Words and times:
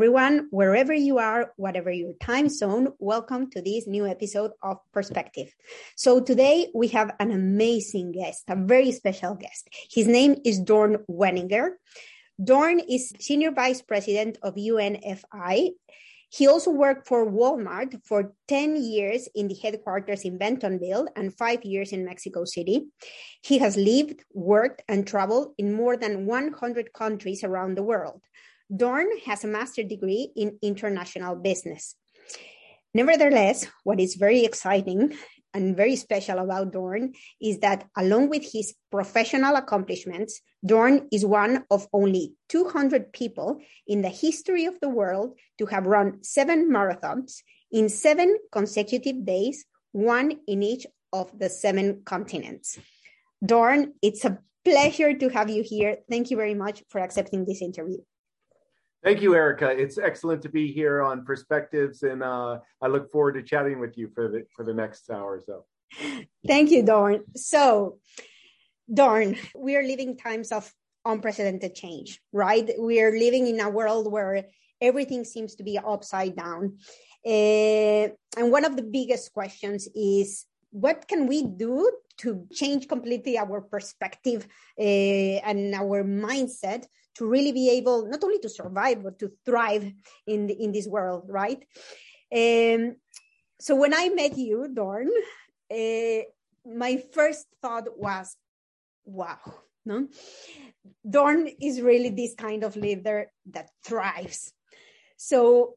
Everyone, 0.00 0.48
wherever 0.50 0.94
you 0.94 1.18
are, 1.18 1.52
whatever 1.56 1.90
your 1.90 2.14
time 2.22 2.48
zone, 2.48 2.88
welcome 3.00 3.50
to 3.50 3.60
this 3.60 3.86
new 3.86 4.06
episode 4.06 4.52
of 4.62 4.78
Perspective. 4.94 5.54
So, 5.94 6.20
today 6.20 6.68
we 6.74 6.88
have 6.88 7.14
an 7.20 7.30
amazing 7.30 8.12
guest, 8.12 8.44
a 8.48 8.56
very 8.56 8.92
special 8.92 9.34
guest. 9.34 9.68
His 9.90 10.08
name 10.08 10.36
is 10.42 10.58
Dorn 10.58 11.04
Wenninger. 11.06 11.72
Dorn 12.42 12.80
is 12.80 13.12
Senior 13.20 13.50
Vice 13.50 13.82
President 13.82 14.38
of 14.42 14.54
UNFI. 14.54 15.72
He 16.30 16.46
also 16.46 16.70
worked 16.70 17.06
for 17.06 17.30
Walmart 17.30 18.00
for 18.02 18.32
10 18.48 18.82
years 18.82 19.28
in 19.34 19.48
the 19.48 19.54
headquarters 19.54 20.22
in 20.22 20.38
Bentonville 20.38 21.08
and 21.14 21.36
five 21.36 21.62
years 21.62 21.92
in 21.92 22.06
Mexico 22.06 22.46
City. 22.46 22.86
He 23.42 23.58
has 23.58 23.76
lived, 23.76 24.24
worked, 24.32 24.82
and 24.88 25.06
traveled 25.06 25.52
in 25.58 25.74
more 25.74 25.98
than 25.98 26.24
100 26.24 26.94
countries 26.94 27.44
around 27.44 27.76
the 27.76 27.82
world. 27.82 28.22
Dorn 28.74 29.08
has 29.26 29.42
a 29.42 29.48
master's 29.48 29.86
degree 29.86 30.30
in 30.36 30.58
international 30.62 31.34
business. 31.34 31.96
Nevertheless, 32.94 33.66
what 33.84 34.00
is 34.00 34.14
very 34.14 34.44
exciting 34.44 35.14
and 35.52 35.76
very 35.76 35.96
special 35.96 36.38
about 36.38 36.72
Dorn 36.72 37.12
is 37.40 37.58
that 37.58 37.86
along 37.96 38.28
with 38.28 38.52
his 38.52 38.74
professional 38.90 39.56
accomplishments, 39.56 40.40
Dorn 40.64 41.08
is 41.10 41.26
one 41.26 41.64
of 41.70 41.88
only 41.92 42.34
200 42.48 43.12
people 43.12 43.60
in 43.86 44.02
the 44.02 44.08
history 44.08 44.66
of 44.66 44.78
the 44.80 44.88
world 44.88 45.36
to 45.58 45.66
have 45.66 45.86
run 45.86 46.22
seven 46.22 46.70
marathons 46.70 47.42
in 47.72 47.88
seven 47.88 48.38
consecutive 48.52 49.24
days, 49.24 49.64
one 49.92 50.38
in 50.46 50.62
each 50.62 50.86
of 51.12 51.36
the 51.36 51.48
seven 51.48 52.02
continents. 52.04 52.78
Dorn, 53.44 53.94
it's 54.02 54.24
a 54.24 54.38
pleasure 54.64 55.16
to 55.16 55.28
have 55.30 55.50
you 55.50 55.64
here. 55.64 55.98
Thank 56.08 56.30
you 56.30 56.36
very 56.36 56.54
much 56.54 56.84
for 56.88 57.00
accepting 57.00 57.44
this 57.44 57.62
interview. 57.62 57.98
Thank 59.02 59.22
you, 59.22 59.34
Erica. 59.34 59.70
It's 59.70 59.96
excellent 59.96 60.42
to 60.42 60.50
be 60.50 60.70
here 60.72 61.02
on 61.02 61.24
Perspectives, 61.24 62.02
and 62.02 62.22
uh, 62.22 62.58
I 62.82 62.86
look 62.88 63.10
forward 63.10 63.32
to 63.32 63.42
chatting 63.42 63.80
with 63.80 63.96
you 63.96 64.10
for 64.14 64.28
the 64.28 64.44
for 64.54 64.64
the 64.64 64.74
next 64.74 65.08
hour 65.10 65.36
or 65.36 65.40
so. 65.40 65.64
Thank 66.46 66.70
you, 66.70 66.82
Dorn. 66.82 67.24
So, 67.34 67.98
Dorn, 68.92 69.36
we 69.56 69.76
are 69.76 69.82
living 69.82 70.18
times 70.18 70.52
of 70.52 70.70
unprecedented 71.04 71.74
change, 71.74 72.20
right? 72.32 72.68
We 72.78 73.00
are 73.00 73.10
living 73.10 73.46
in 73.46 73.60
a 73.60 73.70
world 73.70 74.12
where 74.12 74.44
everything 74.80 75.24
seems 75.24 75.54
to 75.56 75.62
be 75.62 75.78
upside 75.78 76.36
down. 76.36 76.78
Uh, 77.24 78.08
and 78.36 78.52
one 78.52 78.64
of 78.64 78.76
the 78.76 78.82
biggest 78.82 79.32
questions 79.32 79.88
is 79.94 80.46
what 80.70 81.08
can 81.08 81.26
we 81.26 81.42
do 81.42 81.90
to 82.20 82.46
change 82.52 82.88
completely 82.88 83.36
our 83.38 83.60
perspective 83.60 84.46
uh, 84.78 84.82
and 85.48 85.74
our 85.74 86.04
mindset 86.04 86.84
to 87.16 87.26
really 87.26 87.52
be 87.52 87.70
able 87.70 88.06
not 88.06 88.22
only 88.22 88.38
to 88.38 88.48
survive 88.48 89.02
but 89.02 89.18
to 89.18 89.32
thrive 89.44 89.92
in 90.26 90.46
the, 90.46 90.54
in 90.54 90.72
this 90.72 90.86
world 90.86 91.24
right? 91.28 91.64
Um, 92.32 92.96
so 93.60 93.74
when 93.74 93.92
i 93.92 94.08
met 94.08 94.38
you 94.38 94.68
dorn 94.72 95.10
uh, 95.70 96.22
my 96.64 97.02
first 97.12 97.46
thought 97.60 97.86
was 97.98 98.36
wow 99.04 99.38
no? 99.84 100.08
Dorn 101.08 101.48
is 101.60 101.80
really 101.80 102.10
this 102.10 102.34
kind 102.34 102.64
of 102.64 102.76
leader 102.76 103.32
that 103.50 103.70
thrives. 103.84 104.52
So 105.16 105.74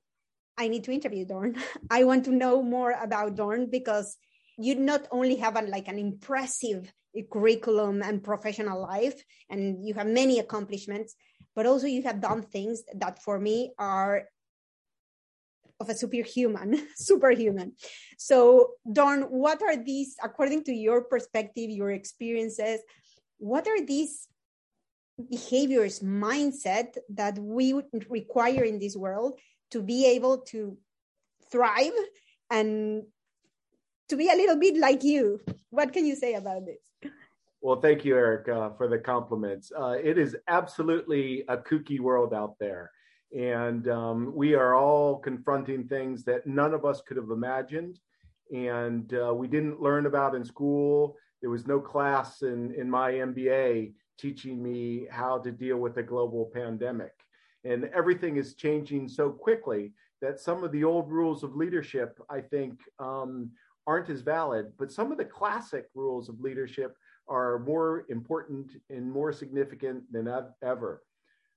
i 0.55 0.67
need 0.67 0.83
to 0.83 0.91
interview 0.91 1.25
dorn. 1.25 1.57
I 1.89 2.03
want 2.03 2.25
to 2.25 2.31
know 2.31 2.61
more 2.61 2.91
about 2.91 3.35
dorn 3.35 3.69
because 3.71 4.17
you 4.57 4.75
not 4.75 5.07
only 5.11 5.35
have 5.35 5.55
like 5.67 5.87
an 5.87 5.99
impressive 5.99 6.91
curriculum 7.31 8.01
and 8.01 8.23
professional 8.23 8.81
life 8.81 9.23
and 9.49 9.85
you 9.85 9.93
have 9.93 10.07
many 10.07 10.39
accomplishments 10.39 11.15
but 11.55 11.65
also 11.65 11.85
you 11.85 12.01
have 12.01 12.19
done 12.19 12.41
things 12.41 12.83
that 12.95 13.21
for 13.21 13.39
me 13.39 13.71
are 13.77 14.23
of 15.79 15.89
a 15.89 15.95
superhuman 15.95 16.87
superhuman. 16.95 17.73
So 18.17 18.71
Dorn 18.91 19.23
what 19.23 19.61
are 19.61 19.77
these 19.77 20.15
according 20.23 20.63
to 20.65 20.73
your 20.73 21.03
perspective 21.03 21.69
your 21.69 21.91
experiences 21.91 22.79
what 23.37 23.67
are 23.67 23.85
these 23.85 24.27
behaviors 25.29 25.99
mindset 25.99 26.97
that 27.09 27.37
we 27.37 27.73
would 27.73 27.85
require 28.09 28.63
in 28.63 28.79
this 28.79 28.95
world 28.95 29.39
to 29.71 29.81
be 29.81 30.07
able 30.07 30.39
to 30.39 30.77
thrive 31.51 31.93
and 32.49 33.03
to 34.09 34.17
be 34.17 34.29
a 34.29 34.35
little 34.35 34.57
bit 34.57 34.77
like 34.77 35.03
you. 35.03 35.39
What 35.69 35.93
can 35.93 36.05
you 36.05 36.15
say 36.15 36.33
about 36.35 36.65
this? 36.65 37.11
Well, 37.61 37.79
thank 37.79 38.03
you, 38.03 38.17
Eric, 38.17 38.49
uh, 38.49 38.71
for 38.71 38.87
the 38.89 38.97
compliments. 38.97 39.71
Uh, 39.71 39.95
it 40.03 40.17
is 40.17 40.35
absolutely 40.49 41.45
a 41.47 41.57
kooky 41.57 41.99
world 41.99 42.33
out 42.33 42.59
there. 42.59 42.91
And 43.33 43.87
um, 43.87 44.33
we 44.35 44.53
are 44.53 44.75
all 44.75 45.17
confronting 45.17 45.87
things 45.87 46.23
that 46.25 46.45
none 46.45 46.73
of 46.73 46.85
us 46.85 47.01
could 47.01 47.17
have 47.17 47.31
imagined. 47.31 47.99
And 48.53 49.13
uh, 49.13 49.33
we 49.33 49.47
didn't 49.47 49.81
learn 49.81 50.05
about 50.05 50.35
in 50.35 50.43
school. 50.43 51.15
There 51.41 51.49
was 51.49 51.65
no 51.65 51.79
class 51.79 52.41
in, 52.41 52.73
in 52.75 52.89
my 52.89 53.13
MBA 53.13 53.93
teaching 54.19 54.61
me 54.61 55.07
how 55.09 55.39
to 55.39 55.51
deal 55.51 55.77
with 55.77 55.97
a 55.97 56.03
global 56.03 56.51
pandemic. 56.53 57.13
And 57.63 57.85
everything 57.95 58.37
is 58.37 58.55
changing 58.55 59.07
so 59.07 59.31
quickly 59.31 59.93
that 60.21 60.39
some 60.39 60.63
of 60.63 60.71
the 60.71 60.83
old 60.83 61.09
rules 61.09 61.43
of 61.43 61.55
leadership, 61.55 62.19
I 62.29 62.41
think, 62.41 62.79
um, 62.99 63.51
aren't 63.87 64.09
as 64.09 64.21
valid, 64.21 64.71
but 64.77 64.91
some 64.91 65.11
of 65.11 65.17
the 65.17 65.25
classic 65.25 65.85
rules 65.93 66.29
of 66.29 66.39
leadership 66.39 66.95
are 67.27 67.59
more 67.59 68.05
important 68.09 68.71
and 68.89 69.11
more 69.11 69.31
significant 69.31 70.03
than 70.11 70.27
ever. 70.61 71.03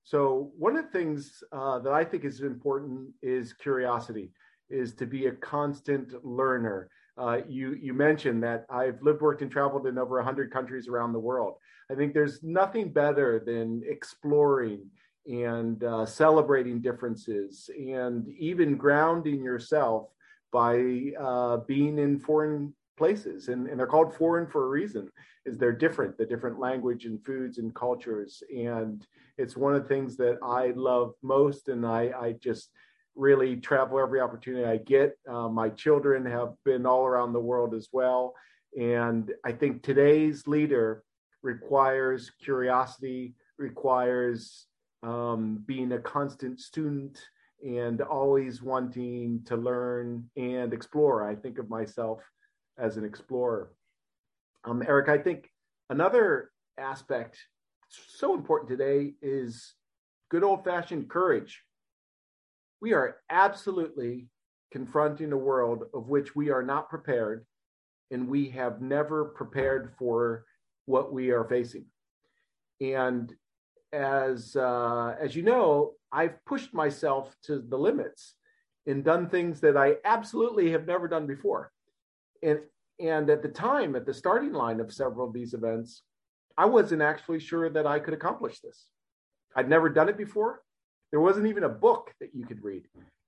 So 0.04 0.52
one 0.56 0.76
of 0.76 0.84
the 0.84 0.90
things 0.92 1.42
uh, 1.50 1.80
that 1.80 1.92
I 1.92 2.04
think 2.04 2.24
is 2.24 2.40
important 2.40 3.08
is 3.22 3.52
curiosity, 3.52 4.30
is 4.70 4.94
to 4.94 5.06
be 5.06 5.26
a 5.26 5.32
constant 5.32 6.24
learner. 6.24 6.88
Uh, 7.18 7.38
you 7.48 7.74
you 7.74 7.92
mentioned 7.92 8.42
that 8.42 8.66
I've 8.70 9.02
lived, 9.02 9.22
worked, 9.22 9.42
and 9.42 9.50
traveled 9.50 9.86
in 9.86 9.98
over 9.98 10.16
100 10.16 10.52
countries 10.52 10.86
around 10.86 11.12
the 11.12 11.18
world. 11.18 11.54
I 11.90 11.94
think 11.94 12.14
there's 12.14 12.42
nothing 12.42 12.92
better 12.92 13.42
than 13.44 13.82
exploring 13.88 14.90
and 15.26 15.82
uh, 15.82 16.06
celebrating 16.06 16.80
differences 16.80 17.68
and 17.76 18.28
even 18.28 18.76
grounding 18.76 19.42
yourself 19.42 20.08
by 20.56 21.12
uh, 21.20 21.58
being 21.68 21.98
in 21.98 22.18
foreign 22.18 22.72
places 22.96 23.48
and, 23.48 23.68
and 23.68 23.78
they're 23.78 23.86
called 23.86 24.14
foreign 24.14 24.46
for 24.46 24.64
a 24.64 24.68
reason 24.68 25.06
is 25.44 25.58
they're 25.58 25.70
different 25.70 26.16
the 26.16 26.24
different 26.24 26.58
language 26.58 27.04
and 27.04 27.22
foods 27.26 27.58
and 27.58 27.74
cultures 27.74 28.42
and 28.48 29.06
it's 29.36 29.54
one 29.54 29.74
of 29.74 29.82
the 29.82 29.88
things 29.88 30.16
that 30.16 30.38
i 30.42 30.72
love 30.74 31.12
most 31.22 31.68
and 31.68 31.84
i, 31.84 32.10
I 32.18 32.32
just 32.40 32.70
really 33.14 33.56
travel 33.56 34.00
every 34.00 34.22
opportunity 34.22 34.64
i 34.64 34.78
get. 34.78 35.18
Uh, 35.28 35.50
my 35.50 35.68
children 35.68 36.24
have 36.24 36.54
been 36.64 36.86
all 36.86 37.04
around 37.04 37.34
the 37.34 37.48
world 37.50 37.74
as 37.74 37.88
well 37.92 38.32
and 38.80 39.34
i 39.44 39.52
think 39.52 39.82
today's 39.82 40.46
leader 40.46 41.02
requires 41.42 42.32
curiosity 42.42 43.34
requires 43.58 44.64
um, 45.02 45.62
being 45.66 45.92
a 45.92 45.98
constant 45.98 46.60
student 46.60 47.20
and 47.66 48.00
always 48.00 48.62
wanting 48.62 49.42
to 49.44 49.56
learn 49.56 50.24
and 50.36 50.72
explore. 50.72 51.28
I 51.28 51.34
think 51.34 51.58
of 51.58 51.68
myself 51.68 52.20
as 52.78 52.96
an 52.96 53.04
explorer. 53.04 53.72
Um, 54.64 54.84
Eric, 54.86 55.08
I 55.08 55.18
think 55.18 55.50
another 55.90 56.50
aspect 56.78 57.38
so 57.88 58.34
important 58.34 58.70
today 58.70 59.14
is 59.20 59.74
good 60.30 60.44
old 60.44 60.64
fashioned 60.64 61.10
courage. 61.10 61.62
We 62.80 62.92
are 62.92 63.16
absolutely 63.30 64.28
confronting 64.70 65.32
a 65.32 65.36
world 65.36 65.84
of 65.92 66.08
which 66.08 66.36
we 66.36 66.50
are 66.50 66.62
not 66.62 66.88
prepared 66.88 67.46
and 68.12 68.28
we 68.28 68.48
have 68.50 68.80
never 68.80 69.24
prepared 69.24 69.92
for 69.98 70.44
what 70.84 71.12
we 71.12 71.30
are 71.30 71.44
facing. 71.44 71.86
And 72.80 73.34
as 73.96 74.54
uh, 74.56 75.16
as 75.18 75.34
you 75.34 75.42
know, 75.42 75.92
I've 76.12 76.44
pushed 76.44 76.74
myself 76.74 77.34
to 77.44 77.58
the 77.58 77.78
limits 77.78 78.34
and 78.86 79.02
done 79.02 79.28
things 79.28 79.60
that 79.60 79.76
I 79.76 79.96
absolutely 80.04 80.70
have 80.70 80.86
never 80.86 81.08
done 81.08 81.26
before. 81.26 81.72
And 82.42 82.60
and 83.00 83.28
at 83.30 83.42
the 83.42 83.48
time, 83.48 83.96
at 83.96 84.06
the 84.06 84.14
starting 84.14 84.52
line 84.52 84.80
of 84.80 84.92
several 84.92 85.26
of 85.26 85.32
these 85.32 85.54
events, 85.54 86.02
I 86.56 86.66
wasn't 86.66 87.02
actually 87.02 87.40
sure 87.40 87.68
that 87.70 87.86
I 87.86 87.98
could 87.98 88.14
accomplish 88.14 88.60
this. 88.60 88.86
I'd 89.54 89.68
never 89.68 89.88
done 89.88 90.08
it 90.08 90.16
before. 90.18 90.62
There 91.10 91.20
wasn't 91.20 91.46
even 91.46 91.64
a 91.64 91.68
book 91.68 92.14
that 92.20 92.34
you 92.34 92.44
could 92.46 92.62
read. 92.62 92.84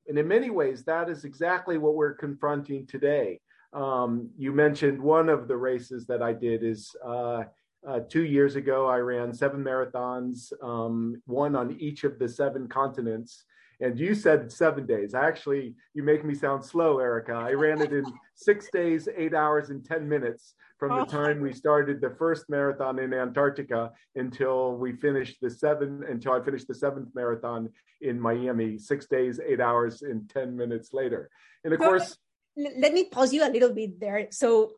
And 0.06 0.18
in 0.18 0.26
many 0.26 0.50
ways, 0.50 0.84
that 0.84 1.08
is 1.08 1.24
exactly 1.24 1.78
what 1.78 1.94
we're 1.94 2.14
confronting 2.14 2.86
today. 2.86 3.40
Um, 3.74 4.30
you 4.38 4.52
mentioned 4.52 5.00
one 5.00 5.28
of 5.28 5.48
the 5.48 5.56
races 5.56 6.06
that 6.06 6.22
I 6.22 6.32
did 6.32 6.62
is 6.62 6.94
uh, 7.04 7.44
uh, 7.86 8.00
two 8.00 8.24
years 8.24 8.56
ago, 8.56 8.86
I 8.86 8.98
ran 8.98 9.32
seven 9.32 9.62
marathons, 9.62 10.52
um, 10.62 11.20
one 11.26 11.54
on 11.54 11.76
each 11.78 12.04
of 12.04 12.18
the 12.18 12.28
seven 12.28 12.68
continents. 12.68 13.44
And 13.80 13.98
you 13.98 14.14
said 14.14 14.50
seven 14.50 14.86
days. 14.86 15.14
I 15.14 15.26
Actually, 15.26 15.74
you 15.94 16.02
make 16.02 16.24
me 16.24 16.34
sound 16.34 16.64
slow, 16.64 16.98
Erica. 16.98 17.32
I 17.32 17.52
ran 17.52 17.80
it 17.80 17.92
in 17.92 18.04
six 18.34 18.68
days, 18.72 19.08
eight 19.16 19.34
hours, 19.34 19.70
and 19.70 19.84
10 19.84 20.08
minutes 20.08 20.54
from 20.78 20.90
the 20.90 21.02
oh. 21.02 21.04
time 21.04 21.40
we 21.40 21.52
started 21.52 22.00
the 22.00 22.10
first 22.10 22.48
marathon 22.48 22.98
in 22.98 23.12
Antarctica 23.12 23.92
until 24.16 24.76
we 24.76 24.92
finished 24.92 25.38
the 25.40 25.50
seven, 25.50 26.04
until 26.08 26.32
I 26.32 26.40
finished 26.40 26.66
the 26.66 26.74
seventh 26.74 27.14
marathon 27.14 27.68
in 28.00 28.20
Miami, 28.20 28.78
six 28.78 29.06
days, 29.06 29.40
eight 29.44 29.60
hours, 29.60 30.02
and 30.02 30.28
10 30.28 30.56
minutes 30.56 30.92
later. 30.92 31.30
And 31.64 31.72
of 31.72 31.80
course, 31.80 32.16
let 32.56 32.92
me 32.92 33.04
pause 33.04 33.32
you 33.32 33.46
a 33.46 33.50
little 33.50 33.72
bit 33.72 34.00
there. 34.00 34.28
So, 34.30 34.72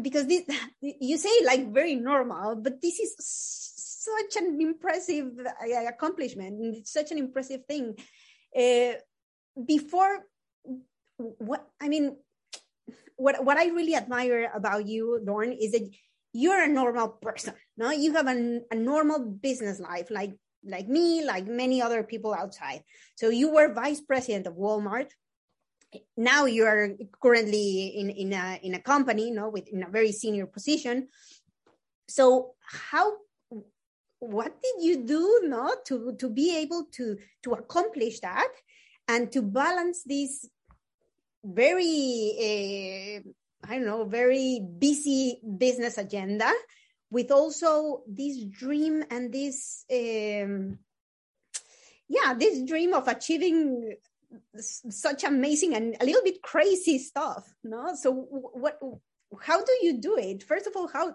because 0.00 0.26
this, 0.26 0.44
you 0.80 1.16
say 1.16 1.32
like 1.44 1.72
very 1.72 1.94
normal, 1.94 2.56
but 2.56 2.80
this 2.80 2.98
is 2.98 3.14
such 3.18 4.42
an 4.42 4.60
impressive 4.60 5.32
uh, 5.46 5.88
accomplishment. 5.88 6.58
It's 6.76 6.92
such 6.92 7.10
an 7.10 7.18
impressive 7.18 7.64
thing. 7.66 7.96
Uh, 8.56 8.94
before, 9.66 10.26
what 11.16 11.66
I 11.80 11.88
mean, 11.88 12.16
what 13.16 13.44
what 13.44 13.56
I 13.56 13.66
really 13.66 13.94
admire 13.94 14.50
about 14.54 14.86
you, 14.86 15.20
Dorn, 15.24 15.52
is 15.52 15.72
that 15.72 15.88
you're 16.32 16.62
a 16.62 16.68
normal 16.68 17.08
person. 17.08 17.54
No, 17.76 17.90
you 17.90 18.14
have 18.14 18.26
a, 18.26 18.60
a 18.70 18.74
normal 18.74 19.24
business 19.24 19.78
life, 19.80 20.10
like 20.10 20.34
like 20.66 20.88
me, 20.88 21.24
like 21.24 21.46
many 21.46 21.82
other 21.82 22.02
people 22.02 22.34
outside. 22.34 22.82
So 23.16 23.28
you 23.28 23.50
were 23.50 23.72
vice 23.72 24.00
president 24.00 24.46
of 24.46 24.54
Walmart. 24.54 25.10
Now 26.16 26.46
you 26.46 26.64
are 26.66 26.90
currently 27.22 27.98
in 27.98 28.10
in 28.10 28.32
a 28.32 28.58
in 28.62 28.74
a 28.74 28.80
company, 28.80 29.30
no, 29.30 29.48
with 29.48 29.68
in 29.68 29.82
a 29.82 29.88
very 29.88 30.12
senior 30.12 30.46
position. 30.46 31.08
So 32.08 32.54
how 32.60 33.24
what 34.24 34.52
did 34.62 34.82
you 34.82 35.04
do 35.04 35.42
no 35.44 35.74
to 35.86 36.16
to 36.16 36.28
be 36.30 36.56
able 36.56 36.86
to 36.92 37.18
to 37.42 37.52
accomplish 37.52 38.20
that 38.20 38.48
and 39.08 39.30
to 39.32 39.42
balance 39.42 40.02
this 40.04 40.48
very 41.44 42.32
uh, 42.40 43.68
i 43.68 43.76
don't 43.76 43.84
know 43.84 44.04
very 44.04 44.60
busy 44.78 45.40
business 45.58 45.98
agenda 45.98 46.50
with 47.10 47.30
also 47.30 48.02
this 48.08 48.44
dream 48.44 49.04
and 49.10 49.32
this 49.32 49.84
um, 49.92 50.78
yeah 52.08 52.32
this 52.32 52.62
dream 52.62 52.94
of 52.94 53.06
achieving 53.08 53.94
such 54.56 55.24
amazing 55.24 55.74
and 55.74 55.96
a 56.00 56.04
little 56.04 56.22
bit 56.22 56.42
crazy 56.42 56.98
stuff 56.98 57.54
no 57.64 57.94
so 57.94 58.12
what 58.12 58.78
how 59.40 59.58
do 59.64 59.72
you 59.82 60.00
do 60.00 60.16
it 60.16 60.42
first 60.42 60.66
of 60.66 60.74
all 60.76 60.88
how 60.88 61.14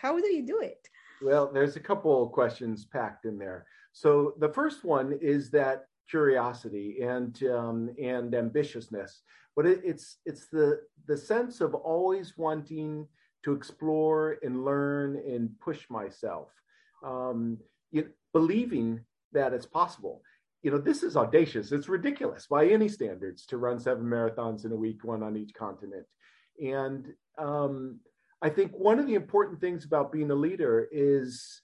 how 0.00 0.18
do 0.18 0.26
you 0.26 0.44
do 0.44 0.60
it 0.60 0.88
well, 1.22 1.50
there's 1.52 1.76
a 1.76 1.80
couple 1.80 2.22
of 2.22 2.32
questions 2.32 2.86
packed 2.86 3.26
in 3.26 3.38
there. 3.38 3.66
So 3.92 4.34
the 4.38 4.48
first 4.48 4.84
one 4.84 5.18
is 5.20 5.50
that 5.50 5.84
curiosity 6.08 7.02
and 7.02 7.40
um, 7.44 7.90
and 8.02 8.32
ambitiousness, 8.32 9.20
but 9.54 9.66
it, 9.66 9.80
it's 9.84 10.18
it's 10.24 10.46
the 10.48 10.80
the 11.06 11.16
sense 11.16 11.60
of 11.60 11.74
always 11.74 12.38
wanting 12.38 13.06
to 13.44 13.52
explore 13.52 14.38
and 14.42 14.64
learn 14.64 15.16
and 15.16 15.50
push 15.60 15.88
myself, 15.90 16.48
um, 17.04 17.58
believing 18.32 19.00
that 19.32 19.52
it's 19.52 19.66
possible. 19.66 20.22
You 20.62 20.70
know, 20.70 20.78
this 20.78 21.02
is 21.02 21.16
audacious. 21.16 21.72
It's 21.72 21.88
ridiculous 21.88 22.46
by 22.46 22.66
any 22.66 22.88
standards 22.88 23.46
to 23.46 23.56
run 23.56 23.78
seven 23.78 24.04
marathons 24.04 24.64
in 24.64 24.72
a 24.72 24.76
week, 24.76 25.04
one 25.04 25.22
on 25.22 25.36
each 25.36 25.54
continent, 25.54 26.06
and 26.60 27.06
um, 27.38 28.00
I 28.42 28.50
think 28.50 28.72
one 28.72 28.98
of 28.98 29.06
the 29.06 29.14
important 29.14 29.60
things 29.60 29.84
about 29.84 30.12
being 30.12 30.30
a 30.30 30.34
leader 30.34 30.88
is 30.92 31.62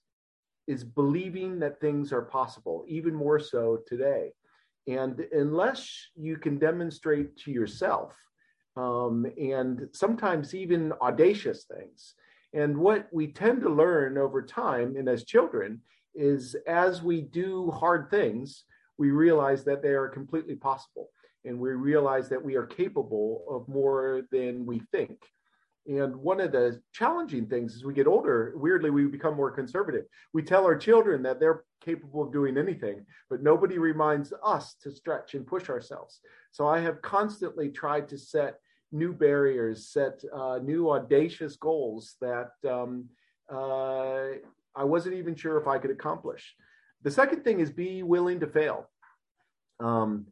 is 0.67 0.83
believing 0.83 1.61
that 1.61 1.81
things 1.81 2.13
are 2.13 2.23
possible, 2.23 2.85
even 2.89 3.15
more 3.15 3.39
so 3.39 3.79
today. 3.87 4.33
And 4.89 5.21
unless 5.33 6.09
you 6.17 6.37
can 6.39 6.59
demonstrate 6.59 7.37
to 7.39 7.53
yourself, 7.53 8.17
um, 8.77 9.27
and 9.39 9.89
sometimes 9.93 10.55
even 10.55 10.93
audacious 11.01 11.65
things, 11.65 12.15
and 12.53 12.77
what 12.77 13.09
we 13.13 13.29
tend 13.29 13.61
to 13.61 13.69
learn 13.69 14.19
over 14.19 14.43
time 14.43 14.97
and 14.97 15.09
as 15.09 15.25
children 15.25 15.81
is 16.15 16.57
as 16.67 17.03
we 17.03 17.21
do 17.21 17.71
hard 17.71 18.11
things, 18.11 18.65
we 18.99 19.11
realize 19.11 19.65
that 19.65 19.83
they 19.83 19.91
are 19.91 20.09
completely 20.09 20.57
possible. 20.57 21.09
And 21.45 21.59
we 21.61 21.71
realize 21.71 22.29
that 22.29 22.45
we 22.45 22.57
are 22.57 22.67
capable 22.67 23.45
of 23.49 23.69
more 23.69 24.23
than 24.33 24.67
we 24.67 24.81
think. 24.91 25.19
And 25.87 26.17
one 26.17 26.41
of 26.41 26.51
the 26.51 26.81
challenging 26.93 27.47
things 27.47 27.77
as 27.77 27.85
we 27.85 27.95
get 27.95 28.09
older, 28.09 28.53
weirdly, 28.57 28.91
we 28.91 29.07
become 29.07 29.37
more 29.37 29.53
conservative. 29.53 30.05
We 30.33 30.43
tell 30.43 30.65
our 30.65 30.77
children 30.77 31.23
that 31.23 31.39
they're 31.39 31.63
capable 31.81 32.23
of 32.23 32.33
doing 32.33 32.59
anything, 32.59 33.07
but 33.31 33.43
nobody 33.43 33.79
reminds 33.79 34.33
us 34.45 34.75
to 34.83 34.91
stretch 34.91 35.35
and 35.35 35.47
push 35.47 35.69
ourselves. 35.71 36.19
So 36.51 36.67
I 36.67 36.81
have 36.81 37.03
constantly 37.03 37.71
tried 37.71 38.09
to 38.09 38.19
set 38.19 38.59
new 38.91 39.13
barriers, 39.13 39.89
set 39.89 40.23
uh, 40.35 40.59
new 40.63 40.91
audacious 40.91 41.55
goals 41.57 42.17
that 42.21 42.51
um, 42.69 43.09
uh, 43.53 44.39
I 44.75 44.85
wasn't 44.85 45.15
even 45.15 45.37
sure 45.37 45.57
if 45.59 45.69
I 45.69 45.79
could 45.79 45.93
accomplish. 45.93 46.55
The 47.03 47.11
second 47.11 47.45
thing 47.45 47.61
is 47.61 47.71
be 47.71 48.03
willing 48.03 48.41
to 48.41 48.47
fail. 48.47 48.89
Um, 49.81 50.27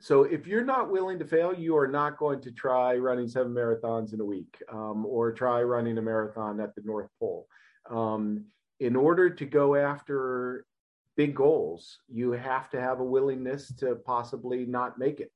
so 0.00 0.22
if 0.22 0.46
you're 0.46 0.64
not 0.64 0.90
willing 0.90 1.18
to 1.18 1.24
fail, 1.24 1.52
you 1.52 1.76
are 1.76 1.88
not 1.88 2.18
going 2.18 2.40
to 2.42 2.52
try 2.52 2.96
running 2.96 3.28
seven 3.28 3.52
marathons 3.52 4.12
in 4.12 4.20
a 4.20 4.24
week 4.24 4.62
um, 4.72 5.04
or 5.04 5.32
try 5.32 5.62
running 5.62 5.98
a 5.98 6.02
marathon 6.02 6.60
at 6.60 6.74
the 6.74 6.82
North 6.84 7.08
Pole. 7.18 7.48
Um, 7.90 8.44
in 8.78 8.94
order 8.94 9.28
to 9.30 9.44
go 9.44 9.74
after 9.74 10.64
big 11.16 11.34
goals, 11.34 11.98
you 12.08 12.30
have 12.32 12.70
to 12.70 12.80
have 12.80 13.00
a 13.00 13.04
willingness 13.04 13.74
to 13.76 13.96
possibly 13.96 14.64
not 14.64 14.98
make 14.98 15.18
it. 15.18 15.32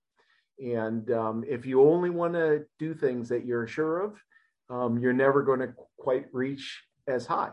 And 0.65 1.11
um, 1.11 1.45
if 1.49 1.67
you 1.67 1.83
only 1.83 2.11
want 2.11 2.35
to 2.35 2.65
do 2.79 2.95
things 2.95 3.29
that 3.31 3.45
you're 3.45 3.67
sure 3.67 4.01
of, 4.01 4.23
um, 4.71 4.99
you're 4.99 5.13
never 5.13 5.43
going 5.43 5.61
to 5.61 5.75
quite 5.99 6.27
reach 6.33 6.83
as 7.09 7.27
high. 7.27 7.51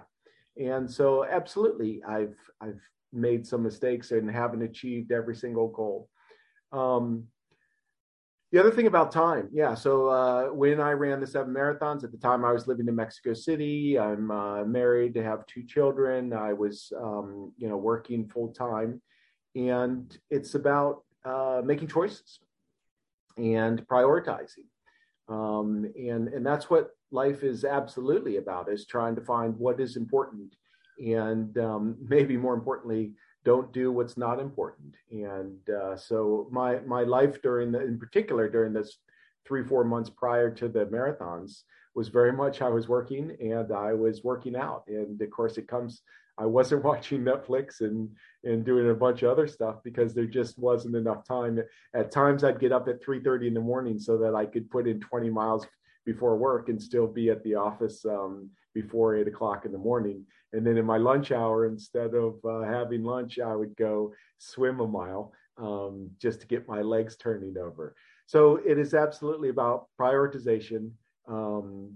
And 0.57 0.89
so, 0.89 1.25
absolutely, 1.25 2.03
I've 2.07 2.35
I've 2.61 2.81
made 3.11 3.45
some 3.45 3.63
mistakes 3.63 4.11
and 4.11 4.29
haven't 4.29 4.61
achieved 4.61 5.11
every 5.11 5.35
single 5.35 5.67
goal. 5.67 6.09
Um, 6.71 7.27
the 8.51 8.59
other 8.59 8.71
thing 8.71 8.87
about 8.87 9.11
time, 9.11 9.47
yeah. 9.51 9.75
So 9.75 10.07
uh, 10.07 10.45
when 10.47 10.79
I 10.79 10.91
ran 10.91 11.19
the 11.19 11.27
seven 11.27 11.53
marathons, 11.53 12.03
at 12.03 12.11
the 12.11 12.17
time 12.17 12.43
I 12.43 12.51
was 12.51 12.67
living 12.67 12.87
in 12.87 12.95
Mexico 12.95 13.33
City. 13.33 13.99
I'm 13.99 14.31
uh, 14.31 14.65
married 14.65 15.13
to 15.15 15.23
have 15.23 15.45
two 15.45 15.63
children. 15.63 16.33
I 16.33 16.53
was, 16.53 16.91
um, 16.99 17.53
you 17.57 17.69
know, 17.69 17.77
working 17.77 18.27
full 18.27 18.51
time, 18.51 19.01
and 19.55 20.17
it's 20.31 20.55
about 20.55 21.03
uh, 21.25 21.61
making 21.63 21.89
choices 21.89 22.39
and 23.37 23.87
prioritizing, 23.87 24.65
um, 25.27 25.85
and 25.95 26.27
and 26.29 26.43
that's 26.43 26.71
what 26.71 26.89
life 27.11 27.43
is 27.43 27.63
absolutely 27.63 28.37
about: 28.37 28.71
is 28.71 28.87
trying 28.87 29.15
to 29.15 29.21
find 29.21 29.55
what 29.57 29.79
is 29.79 29.95
important, 29.95 30.55
and 30.99 31.57
um, 31.57 31.95
maybe 32.07 32.37
more 32.37 32.53
importantly, 32.53 33.13
don't 33.45 33.71
do 33.71 33.91
what's 33.91 34.17
not 34.17 34.39
important. 34.39 34.95
And 35.11 35.57
uh, 35.69 35.95
so 35.95 36.47
my 36.51 36.79
my 36.79 37.03
life 37.03 37.41
during 37.41 37.71
the, 37.71 37.81
in 37.81 37.97
particular 37.97 38.49
during 38.49 38.73
this 38.73 38.97
three 39.47 39.63
four 39.63 39.83
months 39.83 40.09
prior 40.09 40.51
to 40.51 40.67
the 40.67 40.85
marathons 40.85 41.63
was 41.95 42.09
very 42.09 42.31
much 42.31 42.61
I 42.61 42.69
was 42.69 42.87
working 42.87 43.35
and 43.39 43.71
I 43.71 43.93
was 43.93 44.23
working 44.23 44.55
out. 44.55 44.83
And 44.87 45.21
of 45.21 45.31
course, 45.31 45.57
it 45.57 45.67
comes. 45.67 46.01
I 46.37 46.45
wasn't 46.45 46.83
watching 46.91 47.23
Netflix 47.23 47.81
and 47.81 48.09
and 48.43 48.65
doing 48.65 48.89
a 48.89 48.93
bunch 48.93 49.23
of 49.23 49.31
other 49.31 49.47
stuff 49.47 49.77
because 49.83 50.13
there 50.13 50.25
just 50.25 50.59
wasn't 50.59 50.95
enough 50.95 51.25
time. 51.25 51.59
At 51.93 52.11
times, 52.11 52.43
I'd 52.43 52.59
get 52.59 52.71
up 52.71 52.87
at 52.87 53.01
three 53.01 53.21
thirty 53.21 53.47
in 53.47 53.53
the 53.53 53.61
morning 53.61 53.99
so 53.99 54.17
that 54.17 54.35
I 54.35 54.45
could 54.45 54.69
put 54.69 54.87
in 54.87 54.99
twenty 54.99 55.29
miles 55.29 55.65
before 56.05 56.37
work 56.37 56.69
and 56.69 56.81
still 56.81 57.07
be 57.07 57.29
at 57.29 57.43
the 57.43 57.55
office 57.55 58.05
um, 58.05 58.49
before 58.73 59.15
eight 59.15 59.27
o'clock 59.27 59.65
in 59.65 59.71
the 59.71 59.77
morning. 59.77 60.25
And 60.53 60.65
then 60.65 60.77
in 60.77 60.85
my 60.85 60.97
lunch 60.97 61.31
hour, 61.31 61.65
instead 61.65 62.13
of 62.13 62.35
uh, 62.43 62.61
having 62.61 63.03
lunch, 63.03 63.39
I 63.39 63.55
would 63.55 63.75
go 63.75 64.13
swim 64.37 64.79
a 64.79 64.87
mile 64.87 65.33
um, 65.57 66.09
just 66.19 66.41
to 66.41 66.47
get 66.47 66.67
my 66.67 66.81
legs 66.81 67.15
turning 67.17 67.55
over. 67.57 67.95
So 68.25 68.57
it 68.57 68.77
is 68.77 68.93
absolutely 68.93 69.49
about 69.49 69.87
prioritization, 69.99 70.91
um, 71.27 71.91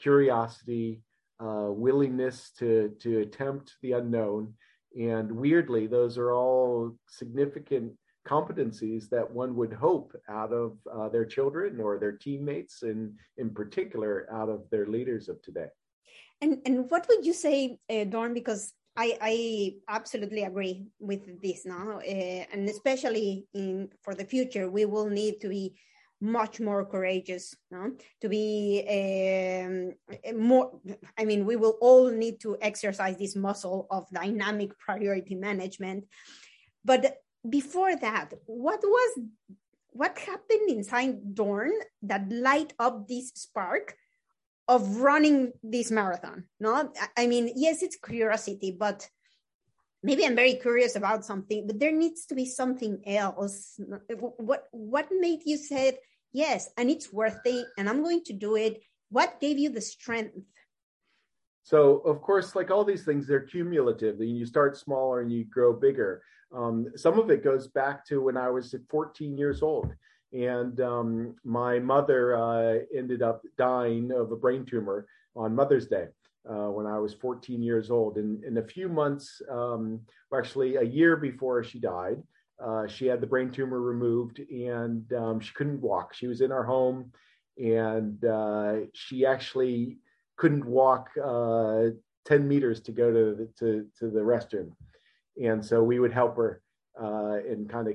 curiosity, 0.00 1.02
uh, 1.40 1.68
willingness 1.70 2.50
to 2.58 2.94
to 3.00 3.20
attempt 3.20 3.76
the 3.82 3.92
unknown, 3.92 4.54
and 4.98 5.30
weirdly, 5.30 5.86
those 5.86 6.18
are 6.18 6.32
all 6.32 6.96
significant 7.08 7.92
competencies 8.26 9.08
that 9.08 9.30
one 9.30 9.54
would 9.54 9.72
hope 9.72 10.14
out 10.28 10.52
of 10.52 10.76
uh, 10.92 11.08
their 11.08 11.24
children 11.24 11.80
or 11.80 11.98
their 11.98 12.12
teammates, 12.12 12.82
and 12.82 13.14
in 13.36 13.50
particular, 13.50 14.26
out 14.32 14.48
of 14.48 14.68
their 14.70 14.86
leaders 14.86 15.28
of 15.28 15.40
today. 15.42 15.68
And 16.40 16.58
and 16.66 16.90
what 16.90 17.06
would 17.08 17.26
you 17.26 17.32
say, 17.32 17.78
uh, 17.90 18.04
Dorn? 18.04 18.34
Because 18.34 18.72
I, 18.96 19.16
I 19.20 19.74
absolutely 19.88 20.42
agree 20.42 20.86
with 20.98 21.40
this 21.40 21.64
now, 21.64 21.98
uh, 21.98 22.44
and 22.52 22.68
especially 22.68 23.46
in 23.54 23.90
for 24.02 24.14
the 24.14 24.24
future, 24.24 24.68
we 24.68 24.84
will 24.86 25.08
need 25.08 25.40
to 25.40 25.48
be 25.48 25.74
much 26.20 26.58
more 26.58 26.84
courageous, 26.84 27.54
no? 27.70 27.92
to 28.20 28.28
be 28.28 28.82
um, 28.90 29.94
more. 30.36 30.80
I 31.16 31.24
mean, 31.24 31.46
we 31.46 31.56
will 31.56 31.78
all 31.80 32.10
need 32.10 32.40
to 32.40 32.56
exercise 32.60 33.16
this 33.16 33.36
muscle 33.36 33.86
of 33.90 34.10
dynamic 34.10 34.76
priority 34.78 35.36
management. 35.36 36.06
But 36.84 37.18
before 37.48 37.94
that, 37.96 38.34
what 38.46 38.80
was 38.82 39.20
what 39.90 40.18
happened 40.18 40.70
inside 40.70 41.34
Dorn 41.34 41.72
that 42.02 42.30
light 42.30 42.72
up 42.78 43.06
this 43.06 43.30
spark 43.34 43.94
of 44.68 45.00
running 45.00 45.52
this 45.62 45.90
marathon? 45.90 46.44
No, 46.60 46.92
I 47.16 47.26
mean, 47.26 47.50
yes, 47.56 47.82
it's 47.82 47.96
curiosity, 47.96 48.76
but 48.78 49.08
maybe 50.02 50.24
I'm 50.24 50.36
very 50.36 50.54
curious 50.54 50.94
about 50.94 51.24
something, 51.24 51.66
but 51.66 51.80
there 51.80 51.92
needs 51.92 52.26
to 52.26 52.34
be 52.34 52.44
something 52.44 53.02
else. 53.06 53.80
What 54.10 54.68
what 54.70 55.08
made 55.10 55.40
you 55.44 55.56
say 55.56 55.98
yes, 56.32 56.68
and 56.76 56.90
it's 56.90 57.12
worth 57.12 57.40
it, 57.44 57.66
and 57.78 57.88
I'm 57.88 58.02
going 58.02 58.22
to 58.24 58.32
do 58.32 58.56
it? 58.56 58.82
What 59.10 59.40
gave 59.40 59.58
you 59.58 59.70
the 59.70 59.80
strength? 59.80 60.36
So, 61.62 61.98
of 61.98 62.22
course, 62.22 62.54
like 62.54 62.70
all 62.70 62.84
these 62.84 63.04
things, 63.04 63.26
they're 63.26 63.40
cumulative. 63.40 64.20
You 64.20 64.46
start 64.46 64.76
smaller 64.76 65.20
and 65.20 65.32
you 65.32 65.44
grow 65.44 65.72
bigger. 65.72 66.22
Um, 66.54 66.86
some 66.96 67.18
of 67.18 67.30
it 67.30 67.44
goes 67.44 67.68
back 67.68 68.06
to 68.06 68.22
when 68.22 68.36
I 68.38 68.48
was 68.48 68.74
14 68.88 69.36
years 69.36 69.62
old, 69.62 69.92
and 70.32 70.80
um, 70.80 71.34
my 71.44 71.78
mother 71.78 72.36
uh, 72.36 72.78
ended 72.94 73.22
up 73.22 73.42
dying 73.56 74.12
of 74.12 74.30
a 74.32 74.36
brain 74.36 74.64
tumor 74.64 75.06
on 75.34 75.54
Mother's 75.54 75.86
Day. 75.86 76.06
Uh, 76.48 76.70
when 76.70 76.86
I 76.86 76.98
was 76.98 77.12
14 77.12 77.60
years 77.60 77.90
old. 77.90 78.16
And 78.16 78.42
in 78.42 78.56
a 78.56 78.62
few 78.62 78.88
months, 78.88 79.42
um, 79.50 80.00
actually 80.34 80.76
a 80.76 80.82
year 80.82 81.14
before 81.14 81.62
she 81.62 81.78
died, 81.78 82.22
uh, 82.58 82.86
she 82.86 83.04
had 83.06 83.20
the 83.20 83.26
brain 83.26 83.50
tumor 83.50 83.82
removed 83.82 84.40
and 84.50 85.12
um, 85.12 85.40
she 85.40 85.52
couldn't 85.52 85.82
walk. 85.82 86.14
She 86.14 86.26
was 86.26 86.40
in 86.40 86.50
our 86.50 86.64
home 86.64 87.12
and 87.58 88.24
uh, 88.24 88.76
she 88.94 89.26
actually 89.26 89.98
couldn't 90.36 90.64
walk 90.64 91.10
uh, 91.22 91.90
10 92.24 92.48
meters 92.48 92.80
to 92.80 92.92
go 92.92 93.12
to 93.12 93.34
the, 93.34 93.48
to, 93.58 93.86
to 93.98 94.10
the 94.10 94.20
restroom. 94.20 94.70
And 95.42 95.62
so 95.62 95.82
we 95.82 95.98
would 95.98 96.12
help 96.12 96.36
her 96.36 96.62
uh, 96.98 97.40
and 97.48 97.68
kind 97.68 97.88
of 97.88 97.94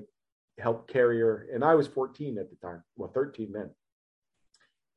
help 0.59 0.87
carry 0.87 1.19
her. 1.19 1.47
And 1.53 1.63
I 1.63 1.75
was 1.75 1.87
14 1.87 2.37
at 2.37 2.49
the 2.49 2.55
time, 2.55 2.83
well, 2.95 3.11
13 3.13 3.51
then. 3.51 3.69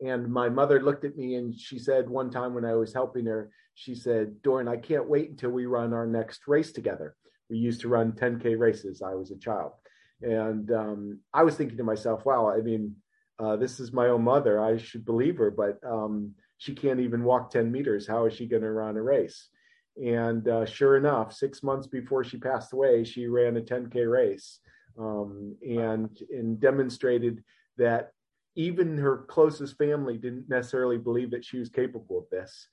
And 0.00 0.30
my 0.30 0.48
mother 0.48 0.82
looked 0.82 1.04
at 1.04 1.16
me 1.16 1.36
and 1.36 1.58
she 1.58 1.78
said 1.78 2.08
one 2.08 2.30
time 2.30 2.54
when 2.54 2.64
I 2.64 2.74
was 2.74 2.92
helping 2.92 3.26
her, 3.26 3.50
she 3.74 3.94
said, 3.94 4.42
Doran, 4.42 4.68
I 4.68 4.76
can't 4.76 5.08
wait 5.08 5.30
until 5.30 5.50
we 5.50 5.66
run 5.66 5.92
our 5.92 6.06
next 6.06 6.42
race 6.46 6.72
together. 6.72 7.16
We 7.48 7.58
used 7.58 7.80
to 7.82 7.88
run 7.88 8.12
10K 8.12 8.58
races. 8.58 9.02
I 9.02 9.14
was 9.14 9.30
a 9.30 9.38
child. 9.38 9.72
And 10.22 10.70
um, 10.72 11.20
I 11.32 11.44
was 11.44 11.56
thinking 11.56 11.76
to 11.78 11.84
myself, 11.84 12.24
wow, 12.24 12.50
I 12.50 12.60
mean, 12.60 12.96
uh, 13.38 13.56
this 13.56 13.80
is 13.80 13.92
my 13.92 14.08
own 14.08 14.24
mother. 14.24 14.62
I 14.62 14.78
should 14.78 15.04
believe 15.04 15.36
her, 15.38 15.50
but 15.50 15.78
um, 15.86 16.32
she 16.58 16.74
can't 16.74 17.00
even 17.00 17.24
walk 17.24 17.50
10 17.50 17.70
meters. 17.70 18.06
How 18.06 18.26
is 18.26 18.34
she 18.34 18.46
going 18.46 18.62
to 18.62 18.72
run 18.72 18.96
a 18.96 19.02
race? 19.02 19.48
And 20.02 20.46
uh, 20.48 20.66
sure 20.66 20.96
enough, 20.96 21.32
six 21.32 21.62
months 21.62 21.86
before 21.86 22.24
she 22.24 22.38
passed 22.38 22.72
away, 22.72 23.04
she 23.04 23.26
ran 23.26 23.56
a 23.56 23.60
10K 23.60 24.10
race 24.10 24.60
um, 24.98 25.56
and, 25.66 26.10
and 26.30 26.60
demonstrated 26.60 27.42
that 27.76 28.12
even 28.54 28.96
her 28.96 29.26
closest 29.28 29.76
family 29.76 30.16
didn't 30.16 30.48
necessarily 30.48 30.98
believe 30.98 31.30
that 31.30 31.44
she 31.44 31.58
was 31.58 31.68
capable 31.68 32.18
of 32.18 32.24
this. 32.30 32.68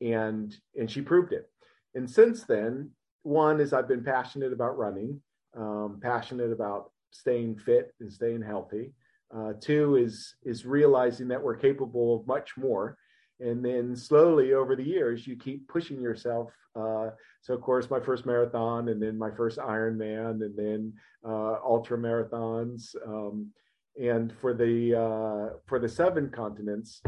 And 0.00 0.54
and 0.78 0.90
she 0.90 1.00
proved 1.00 1.32
it. 1.32 1.50
And 1.94 2.10
since 2.10 2.44
then 2.44 2.90
one 3.22 3.58
is 3.60 3.72
i've 3.72 3.88
been 3.88 4.04
passionate 4.04 4.52
about 4.52 4.76
running 4.76 5.20
um, 5.56 6.00
passionate 6.02 6.52
about 6.52 6.90
staying 7.10 7.56
fit 7.56 7.94
and 8.00 8.12
staying 8.12 8.42
healthy. 8.42 8.92
Uh, 9.34 9.52
two 9.60 9.96
is 9.96 10.34
is 10.44 10.66
realizing 10.66 11.28
that 11.28 11.42
we're 11.42 11.56
capable 11.56 12.16
of 12.16 12.26
much 12.26 12.56
more 12.56 12.96
and 13.40 13.64
then 13.64 13.96
slowly 13.96 14.52
over 14.52 14.76
the 14.76 14.82
years 14.82 15.26
you 15.26 15.36
keep 15.36 15.66
pushing 15.68 16.00
yourself 16.00 16.50
uh, 16.76 17.10
so 17.40 17.54
of 17.54 17.60
course 17.60 17.90
my 17.90 18.00
first 18.00 18.26
marathon 18.26 18.88
and 18.88 19.02
then 19.02 19.18
my 19.18 19.30
first 19.30 19.58
ironman 19.58 20.42
and 20.44 20.56
then 20.56 20.92
uh, 21.26 21.56
ultra 21.64 21.98
marathons 21.98 22.94
um, 23.06 23.50
and 24.00 24.32
for 24.40 24.54
the 24.54 24.94
uh, 24.94 25.56
for 25.66 25.78
the 25.78 25.88
seven 25.88 26.30
continents, 26.30 27.00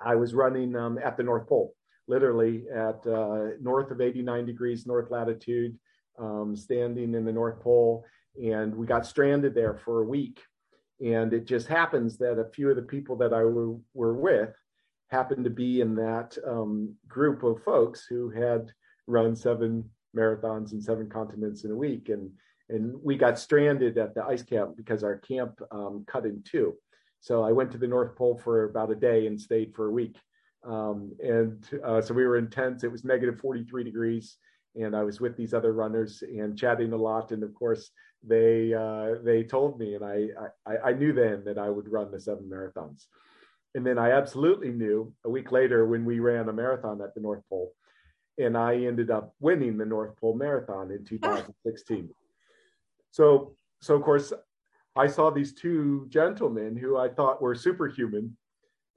I 0.00 0.14
was 0.14 0.34
running 0.34 0.76
um, 0.76 0.98
at 1.02 1.16
the 1.16 1.22
North 1.22 1.48
Pole, 1.48 1.74
literally 2.06 2.64
at 2.74 3.06
uh, 3.06 3.56
north 3.60 3.90
of 3.90 4.00
89 4.00 4.46
degrees 4.46 4.86
north 4.86 5.10
latitude, 5.10 5.78
um, 6.18 6.54
standing 6.54 7.14
in 7.14 7.24
the 7.24 7.32
North 7.32 7.60
Pole, 7.60 8.04
and 8.36 8.74
we 8.74 8.86
got 8.86 9.06
stranded 9.06 9.54
there 9.54 9.74
for 9.84 10.02
a 10.02 10.06
week. 10.06 10.40
And 11.04 11.32
it 11.32 11.46
just 11.46 11.66
happens 11.66 12.18
that 12.18 12.38
a 12.38 12.50
few 12.50 12.68
of 12.68 12.76
the 12.76 12.82
people 12.82 13.16
that 13.16 13.32
I 13.32 13.42
were, 13.42 13.76
were 13.94 14.14
with 14.14 14.54
happened 15.10 15.44
to 15.44 15.50
be 15.50 15.80
in 15.80 15.94
that 15.96 16.36
um, 16.46 16.94
group 17.08 17.42
of 17.42 17.62
folks 17.62 18.06
who 18.08 18.30
had 18.30 18.70
run 19.06 19.34
seven 19.34 19.88
marathons 20.16 20.72
in 20.72 20.80
seven 20.80 21.08
continents 21.08 21.64
in 21.64 21.70
a 21.70 21.76
week, 21.76 22.08
and 22.08 22.30
and 22.68 22.94
we 23.02 23.16
got 23.16 23.38
stranded 23.38 23.98
at 23.98 24.14
the 24.14 24.24
ice 24.24 24.44
camp 24.44 24.76
because 24.76 25.02
our 25.02 25.18
camp 25.18 25.60
um, 25.72 26.04
cut 26.06 26.24
in 26.24 26.42
two. 26.44 26.74
So 27.18 27.42
I 27.42 27.50
went 27.50 27.72
to 27.72 27.78
the 27.78 27.88
North 27.88 28.14
Pole 28.16 28.40
for 28.42 28.64
about 28.64 28.92
a 28.92 28.94
day 28.94 29.26
and 29.26 29.40
stayed 29.40 29.74
for 29.74 29.88
a 29.88 29.90
week. 29.90 30.16
Um, 30.64 31.12
and 31.22 31.66
uh, 31.84 32.00
so 32.00 32.14
we 32.14 32.24
were 32.24 32.38
intense. 32.38 32.84
It 32.84 32.92
was 32.92 33.04
negative 33.04 33.40
43 33.40 33.82
degrees, 33.82 34.36
and 34.76 34.94
I 34.94 35.02
was 35.02 35.20
with 35.20 35.36
these 35.36 35.52
other 35.52 35.72
runners 35.72 36.22
and 36.22 36.56
chatting 36.56 36.92
a 36.92 36.96
lot. 36.96 37.32
And 37.32 37.42
of 37.42 37.52
course, 37.54 37.90
they 38.22 38.72
uh, 38.72 39.14
they 39.24 39.42
told 39.42 39.78
me, 39.78 39.94
and 39.94 40.04
I, 40.04 40.28
I 40.66 40.90
I 40.90 40.92
knew 40.92 41.12
then 41.12 41.42
that 41.44 41.58
I 41.58 41.68
would 41.70 41.90
run 41.90 42.10
the 42.10 42.20
seven 42.20 42.44
marathons. 42.44 43.06
And 43.74 43.86
then 43.86 43.98
I 43.98 44.12
absolutely 44.12 44.70
knew 44.70 45.12
a 45.24 45.30
week 45.30 45.52
later 45.52 45.86
when 45.86 46.04
we 46.04 46.18
ran 46.18 46.48
a 46.48 46.52
marathon 46.52 47.00
at 47.02 47.14
the 47.14 47.20
North 47.20 47.42
Pole, 47.48 47.72
and 48.38 48.56
I 48.56 48.74
ended 48.76 49.10
up 49.10 49.34
winning 49.38 49.78
the 49.78 49.86
North 49.86 50.16
Pole 50.16 50.34
Marathon 50.34 50.90
in 50.90 51.04
2016. 51.04 52.08
So, 53.12 53.54
so 53.80 53.94
of 53.94 54.02
course, 54.02 54.32
I 54.96 55.06
saw 55.06 55.30
these 55.30 55.54
two 55.54 56.06
gentlemen 56.08 56.76
who 56.76 56.96
I 56.96 57.08
thought 57.08 57.40
were 57.40 57.54
superhuman, 57.54 58.36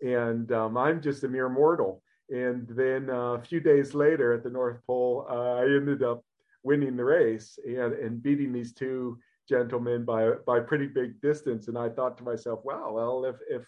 and 0.02 0.52
um, 0.52 0.78
I'm 0.78 1.02
just 1.02 1.24
a 1.24 1.28
mere 1.28 1.50
mortal. 1.50 2.02
And 2.30 2.68
then 2.70 3.10
uh, 3.10 3.34
a 3.34 3.42
few 3.42 3.60
days 3.60 3.94
later 3.94 4.34
at 4.34 4.44
the 4.44 4.50
North 4.50 4.80
Pole, 4.88 5.28
uh, 5.30 5.56
I 5.56 5.66
ended 5.66 6.02
up 6.02 6.24
winning 6.64 6.96
the 6.96 7.06
race 7.06 7.60
and, 7.66 7.94
and 7.94 8.24
beating 8.24 8.52
these 8.54 8.74
two 8.74 9.20
gentlemen 9.48 10.06
by 10.06 10.32
by 10.48 10.60
pretty 10.60 10.88
big 10.88 11.22
distance. 11.22 11.68
And 11.68 11.78
I 11.78 11.90
thought 11.90 12.18
to 12.18 12.24
myself, 12.24 12.62
wow, 12.64 12.92
well, 12.94 13.26
if 13.26 13.36
if 13.50 13.68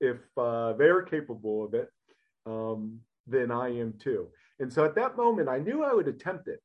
if 0.00 0.18
uh, 0.36 0.72
they're 0.74 1.02
capable 1.02 1.64
of 1.64 1.74
it, 1.74 1.90
um, 2.46 3.00
then 3.26 3.50
I 3.50 3.68
am 3.68 3.94
too. 3.98 4.28
And 4.60 4.72
so 4.72 4.84
at 4.84 4.94
that 4.96 5.16
moment, 5.16 5.48
I 5.48 5.58
knew 5.58 5.84
I 5.84 5.94
would 5.94 6.08
attempt 6.08 6.48
it. 6.48 6.60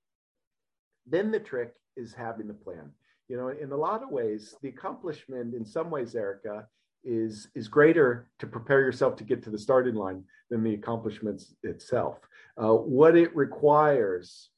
Then 1.05 1.31
the 1.31 1.39
trick 1.39 1.73
is 1.95 2.13
having 2.13 2.47
the 2.47 2.53
plan 2.53 2.91
you 3.27 3.37
know 3.37 3.49
in 3.49 3.71
a 3.71 3.77
lot 3.77 4.03
of 4.03 4.09
ways 4.09 4.55
the 4.61 4.69
accomplishment 4.69 5.53
in 5.53 5.65
some 5.65 5.89
ways 5.89 6.15
erica 6.15 6.67
is 7.03 7.47
is 7.55 7.67
greater 7.67 8.29
to 8.39 8.47
prepare 8.47 8.81
yourself 8.81 9.15
to 9.15 9.23
get 9.23 9.43
to 9.43 9.49
the 9.49 9.57
starting 9.57 9.95
line 9.95 10.23
than 10.49 10.63
the 10.63 10.73
accomplishments 10.73 11.53
itself 11.63 12.19
uh, 12.57 12.73
what 12.73 13.15
it 13.15 13.35
requires 13.35 14.49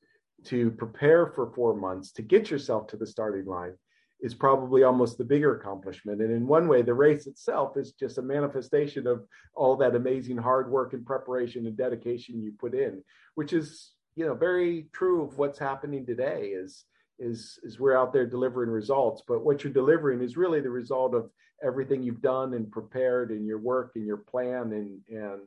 to 0.44 0.72
prepare 0.72 1.28
for 1.28 1.52
four 1.56 1.76
months 1.76 2.12
to 2.12 2.22
get 2.22 2.52
yourself 2.52 2.88
to 2.88 2.98
the 2.98 3.08
starting 3.08 3.46
line 3.46 3.74
is 4.26 4.34
probably 4.34 4.84
almost 4.84 5.18
the 5.18 5.24
bigger 5.24 5.56
accomplishment. 5.56 6.22
And 6.22 6.32
in 6.32 6.48
one 6.48 6.68
way 6.68 6.82
the 6.82 6.94
race 6.94 7.28
itself 7.28 7.78
is 7.78 7.94
just 7.94 8.18
a 8.18 8.22
manifestation 8.22 9.08
of 9.08 9.26
all 9.54 9.76
that 9.78 9.96
amazing 9.96 10.38
hard 10.38 10.70
work 10.70 10.94
and 10.94 11.06
preparation 11.06 11.68
and 11.68 11.78
dedication 11.78 12.42
you 12.42 12.52
put 12.60 12.74
in 12.74 13.04
which 13.36 13.54
is 13.54 13.92
you 14.16 14.26
know 14.26 14.34
very 14.34 14.88
true 14.94 15.24
of 15.24 15.38
what's 15.38 15.60
happening 15.60 16.06
today 16.06 16.48
is 16.48 16.86
is 17.20 17.60
is 17.64 17.80
we're 17.80 17.96
out 17.96 18.12
there 18.12 18.26
delivering 18.26 18.70
results. 18.70 19.22
But 19.26 19.46
what 19.46 19.64
you're 19.64 19.72
delivering 19.72 20.22
is 20.22 20.36
really 20.36 20.60
the 20.60 20.70
result 20.70 21.14
of 21.14 21.30
everything 21.64 22.04
you've 22.04 22.22
done 22.22 22.54
and 22.54 22.70
prepared 22.70 23.32
in 23.32 23.46
your 23.46 23.60
work 23.60 23.92
and 23.96 24.06
your 24.06 24.18
plan 24.18 24.74
and 24.74 25.00
and 25.10 25.42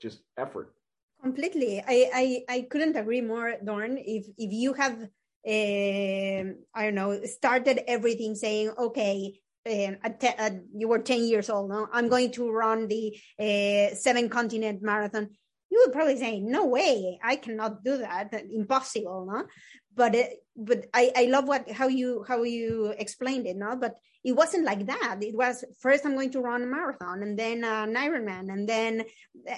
just 0.00 0.22
effort. 0.38 0.74
Completely. 1.22 1.82
I 1.86 2.10
i, 2.22 2.44
I 2.48 2.60
couldn't 2.62 2.96
agree 2.96 3.20
more 3.20 3.54
dorn. 3.64 3.98
If 3.98 4.26
if 4.38 4.52
you 4.52 4.72
have 4.72 5.08
i 5.46 6.84
don't 6.84 6.94
know 6.94 7.20
started 7.24 7.80
everything 7.86 8.34
saying 8.34 8.70
okay 8.78 9.40
um, 9.66 9.96
at 10.02 10.20
te- 10.20 10.60
you 10.76 10.88
were 10.88 10.98
10 10.98 11.24
years 11.24 11.48
old 11.48 11.70
no 11.70 11.88
i'm 11.92 12.08
going 12.08 12.30
to 12.30 12.50
run 12.50 12.88
the 12.88 13.16
uh, 13.38 13.94
seven 13.94 14.28
continent 14.28 14.82
marathon 14.82 15.28
you 15.74 15.82
would 15.84 15.92
probably 15.92 16.16
say, 16.16 16.38
"No 16.38 16.66
way, 16.66 17.18
I 17.22 17.34
cannot 17.34 17.82
do 17.82 17.98
that. 17.98 18.32
Impossible." 18.52 19.26
No, 19.26 19.46
but 19.94 20.14
it, 20.14 20.44
but 20.56 20.86
I, 20.94 21.12
I 21.16 21.24
love 21.24 21.48
what 21.48 21.68
how 21.68 21.88
you 21.88 22.24
how 22.28 22.44
you 22.44 22.94
explained 22.96 23.48
it. 23.48 23.56
No, 23.56 23.74
but 23.74 23.96
it 24.22 24.32
wasn't 24.32 24.64
like 24.64 24.86
that. 24.86 25.18
It 25.20 25.34
was 25.34 25.64
first 25.80 26.06
I'm 26.06 26.14
going 26.14 26.30
to 26.30 26.40
run 26.40 26.62
a 26.62 26.66
marathon, 26.66 27.24
and 27.24 27.36
then 27.36 27.64
an 27.64 27.94
Ironman, 27.94 28.52
and 28.52 28.68
then 28.68 29.04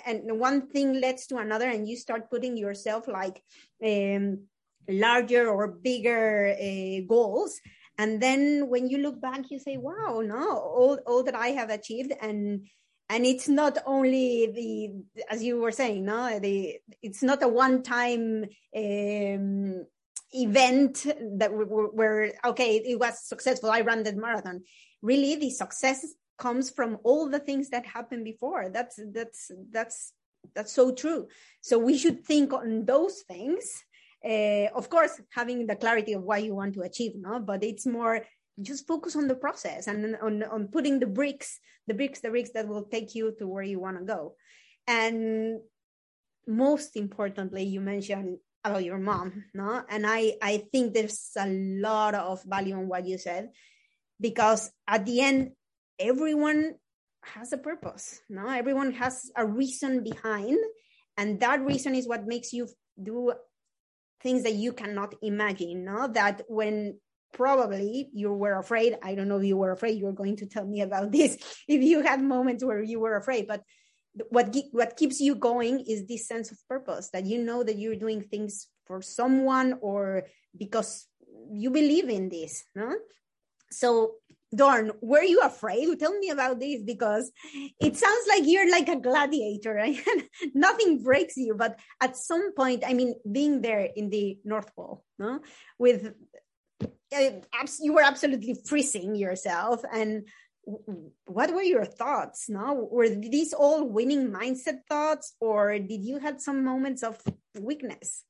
and 0.06 0.40
one 0.40 0.68
thing 0.68 1.00
leads 1.00 1.26
to 1.26 1.36
another, 1.36 1.68
and 1.68 1.86
you 1.86 1.96
start 1.96 2.30
putting 2.30 2.56
yourself 2.56 3.08
like 3.08 3.42
um, 3.84 4.48
larger 4.88 5.48
or 5.48 5.68
bigger 5.68 6.54
uh, 6.60 7.00
goals. 7.06 7.60
And 7.98 8.20
then 8.20 8.68
when 8.68 8.88
you 8.88 8.98
look 8.98 9.20
back, 9.20 9.50
you 9.50 9.58
say, 9.58 9.76
"Wow, 9.78 10.22
no, 10.24 10.58
all 10.58 10.98
all 11.06 11.22
that 11.24 11.34
I 11.34 11.48
have 11.48 11.70
achieved," 11.70 12.12
and 12.20 12.66
and 13.08 13.24
it's 13.24 13.48
not 13.48 13.78
only 13.86 14.46
the 14.46 15.24
as 15.30 15.42
you 15.42 15.60
were 15.60 15.70
saying 15.70 16.04
no 16.04 16.38
the 16.40 16.78
it's 17.02 17.22
not 17.22 17.42
a 17.42 17.48
one 17.48 17.82
time 17.82 18.44
um, 18.76 19.86
event 20.32 21.06
that 21.38 21.50
where 21.52 22.32
okay 22.44 22.76
it 22.76 22.98
was 22.98 23.26
successful 23.26 23.70
i 23.70 23.80
ran 23.80 24.02
the 24.02 24.12
marathon. 24.14 24.62
Really 25.02 25.36
the 25.36 25.50
success 25.50 26.04
comes 26.38 26.70
from 26.70 26.98
all 27.04 27.28
the 27.28 27.38
things 27.38 27.70
that 27.70 27.86
happened 27.86 28.24
before. 28.24 28.70
That's 28.70 28.98
that's 29.12 29.50
that's 29.70 30.12
that's 30.54 30.72
so 30.72 30.92
true. 30.92 31.28
So 31.60 31.78
we 31.78 31.96
should 31.98 32.24
think 32.24 32.52
on 32.52 32.84
those 32.84 33.22
things 33.28 33.84
uh, 34.26 34.68
of 34.74 34.90
course 34.90 35.20
having 35.30 35.66
the 35.66 35.76
clarity 35.76 36.12
of 36.14 36.22
what 36.22 36.42
you 36.42 36.54
want 36.54 36.74
to 36.74 36.82
achieve 36.82 37.12
no? 37.16 37.38
But 37.40 37.62
it's 37.62 37.86
more 37.86 38.22
just 38.60 38.86
focus 38.86 39.14
on 39.16 39.28
the 39.28 39.34
process 39.34 39.86
and 39.86 40.16
on, 40.22 40.42
on 40.42 40.68
putting 40.68 40.98
the 40.98 41.06
bricks 41.06 41.60
the 41.86 41.94
bricks 41.94 42.20
the 42.20 42.30
bricks 42.30 42.50
that 42.54 42.66
will 42.66 42.84
take 42.84 43.14
you 43.14 43.34
to 43.38 43.46
where 43.46 43.62
you 43.62 43.78
want 43.78 43.98
to 43.98 44.04
go. 44.04 44.34
And 44.88 45.60
most 46.46 46.96
importantly 46.96 47.64
you 47.64 47.80
mentioned 47.80 48.38
about 48.64 48.84
your 48.84 48.98
mom 48.98 49.44
no? 49.54 49.84
And 49.88 50.06
i 50.06 50.34
i 50.42 50.64
think 50.72 50.94
there's 50.94 51.30
a 51.36 51.46
lot 51.48 52.14
of 52.14 52.42
value 52.44 52.78
in 52.78 52.88
what 52.88 53.06
you 53.06 53.18
said 53.18 53.50
because 54.20 54.70
at 54.88 55.06
the 55.06 55.20
end 55.20 55.52
everyone 55.98 56.74
has 57.22 57.52
a 57.52 57.58
purpose 57.58 58.20
no? 58.28 58.48
Everyone 58.48 58.92
has 58.92 59.30
a 59.36 59.46
reason 59.46 60.02
behind 60.02 60.58
and 61.16 61.40
that 61.40 61.64
reason 61.64 61.94
is 61.94 62.08
what 62.08 62.26
makes 62.26 62.52
you 62.52 62.68
do 63.00 63.32
things 64.22 64.42
that 64.42 64.54
you 64.54 64.72
cannot 64.72 65.14
imagine 65.22 65.84
no? 65.84 66.08
That 66.08 66.42
when 66.48 66.98
probably 67.32 68.08
you 68.14 68.32
were 68.32 68.56
afraid 68.56 68.96
i 69.02 69.14
don't 69.14 69.28
know 69.28 69.36
if 69.36 69.44
you 69.44 69.56
were 69.56 69.72
afraid 69.72 69.98
you're 69.98 70.12
going 70.12 70.36
to 70.36 70.46
tell 70.46 70.64
me 70.64 70.80
about 70.80 71.10
this 71.18 71.36
if 71.68 71.82
you 71.82 72.00
had 72.00 72.22
moments 72.22 72.64
where 72.64 72.80
you 72.82 72.98
were 72.98 73.16
afraid 73.16 73.46
but 73.46 73.62
what 74.30 74.54
what 74.72 74.96
keeps 74.96 75.20
you 75.20 75.34
going 75.34 75.80
is 75.80 76.06
this 76.06 76.26
sense 76.26 76.50
of 76.50 76.58
purpose 76.68 77.10
that 77.12 77.26
you 77.26 77.42
know 77.42 77.62
that 77.62 77.76
you're 77.76 77.96
doing 77.96 78.22
things 78.22 78.68
for 78.86 79.02
someone 79.02 79.74
or 79.80 80.24
because 80.56 81.06
you 81.50 81.70
believe 81.70 82.08
in 82.08 82.28
this 82.28 82.64
no? 82.74 82.94
So 83.70 84.14
Dorn, 84.56 84.92
were 85.00 85.22
you 85.22 85.40
afraid? 85.40 85.98
Tell 85.98 86.18
me 86.18 86.30
about 86.30 86.58
this 86.58 86.82
because 86.82 87.30
it 87.80 87.96
sounds 87.96 88.26
like 88.28 88.42
you're 88.46 88.70
like 88.70 88.88
a 88.88 88.96
gladiator. 89.00 89.86
Nothing 90.54 91.02
breaks 91.02 91.36
you, 91.36 91.54
but 91.54 91.78
at 92.00 92.16
some 92.16 92.54
point, 92.54 92.82
I 92.86 92.94
mean, 92.94 93.14
being 93.30 93.60
there 93.60 93.88
in 93.94 94.10
the 94.10 94.38
North 94.44 94.74
Pole, 94.74 95.04
no, 95.18 95.40
with 95.78 96.12
uh, 96.82 97.30
you 97.80 97.92
were 97.92 98.02
absolutely 98.02 98.56
freezing 98.66 99.14
yourself, 99.14 99.82
and 99.92 100.26
what 101.26 101.54
were 101.54 101.62
your 101.62 101.84
thoughts 101.84 102.48
no 102.48 102.88
were 102.90 103.08
these 103.08 103.52
all 103.52 103.84
winning 103.88 104.32
mindset 104.32 104.80
thoughts 104.88 105.34
or 105.40 105.78
did 105.78 106.02
you 106.02 106.18
had 106.18 106.40
some 106.40 106.64
moments 106.64 107.04
of 107.04 107.16
weakness 107.60 108.24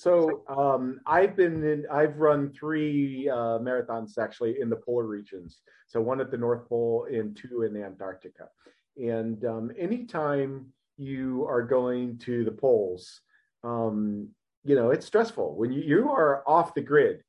so 0.00 0.42
um, 0.48 1.00
i've 1.06 1.36
been 1.36 1.62
in 1.62 1.86
i've 1.92 2.16
run 2.16 2.50
three 2.52 3.28
uh, 3.28 3.58
marathons 3.58 4.16
actually 4.18 4.60
in 4.60 4.70
the 4.70 4.76
polar 4.76 5.06
regions. 5.06 5.60
So 5.88 6.00
one 6.00 6.20
at 6.20 6.30
the 6.30 6.38
north 6.38 6.68
pole 6.68 7.06
and 7.10 7.36
two 7.36 7.62
in 7.62 7.76
antarctica. 7.76 8.48
And 8.96 9.44
um, 9.44 9.72
anytime 9.76 10.66
you 10.96 11.44
are 11.48 11.62
going 11.62 12.18
to 12.18 12.44
the 12.44 12.52
poles 12.52 13.20
um, 13.62 14.28
you 14.64 14.74
know 14.74 14.90
it's 14.90 15.06
stressful. 15.06 15.56
When 15.56 15.70
you, 15.72 15.82
you 15.82 16.10
are 16.10 16.42
off 16.46 16.74
the 16.74 16.80
grid 16.92 17.22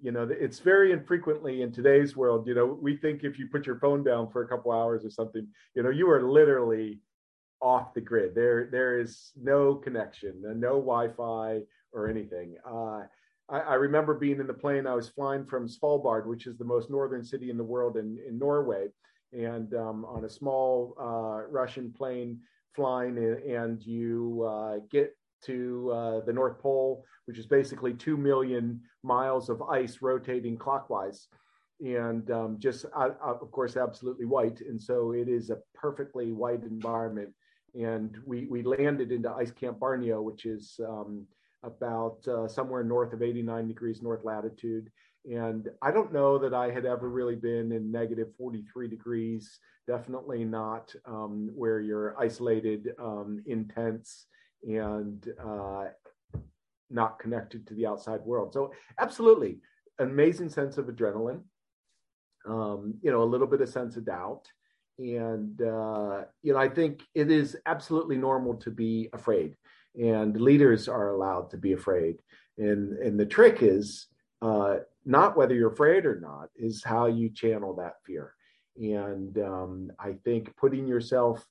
you 0.00 0.12
know 0.12 0.28
it's 0.30 0.58
very 0.58 0.92
infrequently 0.92 1.62
in 1.62 1.72
today's 1.72 2.14
world 2.14 2.46
you 2.46 2.54
know 2.54 2.66
we 2.66 2.96
think 2.96 3.24
if 3.24 3.38
you 3.38 3.48
put 3.48 3.66
your 3.66 3.78
phone 3.78 4.04
down 4.04 4.30
for 4.30 4.42
a 4.42 4.48
couple 4.48 4.70
hours 4.70 5.04
or 5.04 5.10
something 5.10 5.46
you 5.74 5.82
know 5.82 5.90
you 5.90 6.10
are 6.10 6.22
literally 6.22 7.00
off 7.60 7.94
the 7.94 8.00
grid. 8.00 8.34
There 8.34 8.68
there 8.70 9.00
is 9.00 9.32
no 9.34 9.74
connection 9.74 10.32
no 10.42 10.74
wi-fi 10.74 11.60
or 11.92 12.08
anything 12.08 12.56
uh, 12.66 13.02
I, 13.50 13.60
I, 13.60 13.74
remember 13.74 14.14
being 14.14 14.40
in 14.40 14.46
the 14.46 14.54
plane 14.54 14.86
i 14.86 14.94
was 14.94 15.08
flying 15.08 15.44
from 15.44 15.68
svalbard 15.68 16.26
which 16.26 16.46
is 16.46 16.56
the 16.58 16.64
most 16.64 16.90
northern 16.90 17.24
city 17.24 17.50
in 17.50 17.56
the 17.56 17.64
world 17.64 17.96
in, 17.96 18.18
in 18.26 18.38
norway 18.38 18.88
and 19.32 19.74
um, 19.74 20.04
on 20.04 20.24
a 20.24 20.30
small 20.30 20.94
uh, 21.00 21.46
russian 21.50 21.92
plane 21.92 22.40
flying 22.78 23.18
and, 23.48 23.82
you 23.82 24.48
uh, 24.48 24.78
get 24.88 25.12
to 25.42 25.90
uh, 25.92 26.20
the 26.24 26.32
North 26.32 26.60
Pole, 26.60 27.04
which 27.26 27.38
is 27.38 27.46
basically 27.46 27.92
2 27.92 28.16
million 28.16 28.80
miles 29.02 29.48
of 29.48 29.60
ice 29.62 29.98
rotating 30.00 30.56
clockwise. 30.56 31.26
And 31.80 32.30
um, 32.30 32.56
just, 32.60 32.84
uh, 32.96 33.10
uh, 33.24 33.34
of 33.40 33.50
course, 33.50 33.76
absolutely 33.76 34.26
white. 34.26 34.60
And 34.60 34.80
so 34.80 35.12
it 35.12 35.28
is 35.28 35.50
a 35.50 35.58
perfectly 35.74 36.32
white 36.32 36.62
environment. 36.62 37.30
And 37.74 38.16
we, 38.24 38.46
we 38.46 38.62
landed 38.62 39.10
into 39.10 39.30
Ice 39.30 39.52
Camp 39.52 39.78
Barneo, 39.78 40.22
which 40.22 40.44
is 40.46 40.78
um, 40.88 41.26
about 41.62 42.26
uh, 42.28 42.46
somewhere 42.48 42.84
north 42.84 43.12
of 43.12 43.22
89 43.22 43.68
degrees 43.68 44.02
north 44.02 44.24
latitude. 44.24 44.90
And 45.24 45.68
I 45.82 45.90
don't 45.90 46.12
know 46.12 46.38
that 46.38 46.54
I 46.54 46.70
had 46.70 46.86
ever 46.86 47.08
really 47.08 47.34
been 47.34 47.72
in 47.72 47.90
negative 47.90 48.28
43 48.38 48.88
degrees, 48.88 49.58
definitely 49.86 50.44
not 50.44 50.94
um, 51.06 51.50
where 51.54 51.80
you're 51.80 52.18
isolated, 52.18 52.94
um, 52.98 53.42
intense 53.46 54.26
and 54.62 55.26
uh, 55.44 55.86
not 56.90 57.18
connected 57.18 57.66
to 57.66 57.74
the 57.74 57.86
outside 57.86 58.20
world. 58.22 58.52
So, 58.52 58.72
absolutely, 58.98 59.58
amazing 59.98 60.48
sense 60.48 60.78
of 60.78 60.86
adrenaline. 60.86 61.42
Um, 62.46 62.94
you 63.02 63.10
know, 63.10 63.22
a 63.22 63.24
little 63.24 63.46
bit 63.46 63.60
of 63.60 63.68
sense 63.68 63.96
of 63.96 64.06
doubt, 64.06 64.46
and 64.98 65.60
uh, 65.60 66.22
you 66.42 66.52
know, 66.52 66.58
I 66.58 66.68
think 66.68 67.02
it 67.14 67.30
is 67.30 67.56
absolutely 67.66 68.16
normal 68.16 68.54
to 68.56 68.70
be 68.70 69.08
afraid, 69.12 69.56
and 69.98 70.40
leaders 70.40 70.88
are 70.88 71.10
allowed 71.10 71.50
to 71.50 71.56
be 71.56 71.72
afraid. 71.72 72.16
And 72.56 72.92
and 72.98 73.18
the 73.18 73.26
trick 73.26 73.58
is 73.62 74.06
uh, 74.42 74.78
not 75.04 75.36
whether 75.36 75.54
you're 75.54 75.72
afraid 75.72 76.06
or 76.06 76.20
not, 76.20 76.48
is 76.56 76.84
how 76.84 77.06
you 77.06 77.30
channel 77.30 77.74
that 77.76 77.94
fear. 78.04 78.34
And 78.76 79.36
um, 79.38 79.90
I 79.98 80.12
think 80.24 80.56
putting 80.56 80.86
yourself 80.86 81.44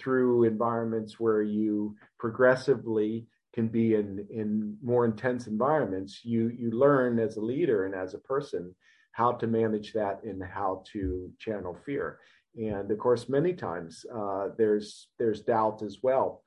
through 0.00 0.44
environments 0.44 1.20
where 1.20 1.42
you 1.42 1.94
progressively 2.18 3.26
can 3.54 3.68
be 3.68 3.94
in 3.94 4.26
in 4.30 4.76
more 4.82 5.04
intense 5.04 5.46
environments 5.46 6.24
you 6.24 6.48
you 6.48 6.70
learn 6.70 7.18
as 7.18 7.36
a 7.36 7.40
leader 7.40 7.84
and 7.84 7.94
as 7.94 8.14
a 8.14 8.18
person 8.18 8.74
how 9.12 9.30
to 9.30 9.46
manage 9.46 9.92
that 9.92 10.22
and 10.24 10.42
how 10.42 10.82
to 10.90 11.30
channel 11.38 11.76
fear 11.84 12.18
and 12.56 12.90
of 12.90 12.98
course 12.98 13.28
many 13.28 13.52
times 13.52 14.04
uh, 14.14 14.48
there's 14.56 15.08
there's 15.18 15.42
doubt 15.42 15.82
as 15.82 15.98
well 16.02 16.42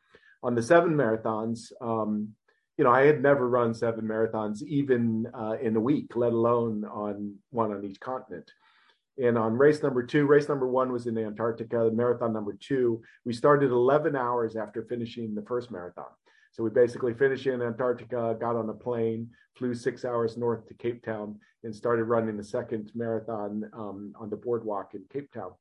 on 0.46 0.56
the 0.56 0.64
seven 0.64 0.94
marathons 0.94 1.72
um, 1.82 2.30
you 2.78 2.84
know 2.84 2.92
i 2.92 3.06
had 3.06 3.22
never 3.22 3.50
run 3.50 3.74
seven 3.74 4.06
marathons 4.06 4.62
even 4.64 5.28
uh, 5.38 5.56
in 5.62 5.76
a 5.76 5.80
week 5.80 6.16
let 6.16 6.32
alone 6.32 6.86
on 6.86 7.36
one 7.52 7.72
on 7.72 7.84
each 7.84 8.00
continent 8.00 8.50
and 9.18 9.38
on 9.38 9.54
race 9.54 9.82
number 9.82 10.04
two, 10.04 10.26
race 10.26 10.50
number 10.50 10.68
one 10.68 10.92
was 10.92 11.08
in 11.08 11.18
Antarctica, 11.18 11.90
marathon 11.94 12.34
number 12.34 12.54
two, 12.60 13.02
we 13.24 13.32
started 13.32 13.72
11 13.72 14.16
hours 14.16 14.58
after 14.58 14.84
finishing 14.84 15.34
the 15.34 15.42
first 15.44 15.72
marathon. 15.72 16.10
So 16.52 16.64
we 16.64 16.70
basically 16.70 17.14
finished 17.14 17.48
in 17.48 17.62
Antarctica, 17.62 18.36
got 18.40 18.56
on 18.56 18.70
a 18.70 18.74
plane, 18.74 19.30
flew 19.58 19.74
six 19.74 20.04
hours 20.04 20.38
north 20.38 20.68
to 20.68 20.74
Cape 20.74 21.04
Town, 21.04 21.40
and 21.64 21.74
started 21.74 22.06
running 22.06 22.38
the 22.38 22.44
second 22.44 22.92
marathon 22.96 23.70
um, 23.74 24.14
on 24.20 24.30
the 24.30 24.38
boardwalk 24.38 24.94
in 24.94 25.04
Cape 25.12 25.32
Town. 25.34 25.52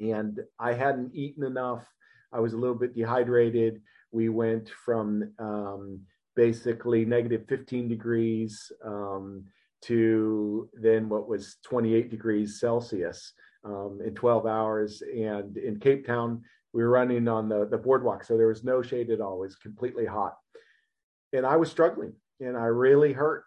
And 0.00 0.40
I 0.58 0.72
hadn't 0.72 1.14
eaten 1.14 1.44
enough. 1.44 1.84
I 2.32 2.40
was 2.40 2.52
a 2.52 2.58
little 2.58 2.76
bit 2.76 2.94
dehydrated. 2.94 3.80
We 4.10 4.28
went 4.28 4.70
from 4.84 5.32
um, 5.38 6.00
basically 6.36 7.04
negative 7.04 7.44
15 7.48 7.88
degrees 7.88 8.70
um, 8.84 9.44
to 9.82 10.68
then 10.74 11.08
what 11.08 11.28
was 11.28 11.56
28 11.64 12.10
degrees 12.10 12.60
Celsius 12.60 13.32
um, 13.64 14.00
in 14.04 14.14
12 14.14 14.46
hours. 14.46 15.02
And 15.02 15.56
in 15.56 15.78
Cape 15.78 16.06
Town, 16.06 16.42
we 16.72 16.82
were 16.82 16.90
running 16.90 17.28
on 17.28 17.48
the, 17.48 17.66
the 17.66 17.78
boardwalk, 17.78 18.24
so 18.24 18.36
there 18.36 18.46
was 18.46 18.64
no 18.64 18.80
shade 18.82 19.10
at 19.10 19.20
all. 19.20 19.36
It 19.36 19.46
was 19.46 19.56
completely 19.56 20.06
hot. 20.06 20.36
And 21.32 21.44
I 21.44 21.56
was 21.56 21.70
struggling 21.70 22.14
and 22.40 22.56
I 22.56 22.66
really 22.66 23.12
hurt. 23.12 23.44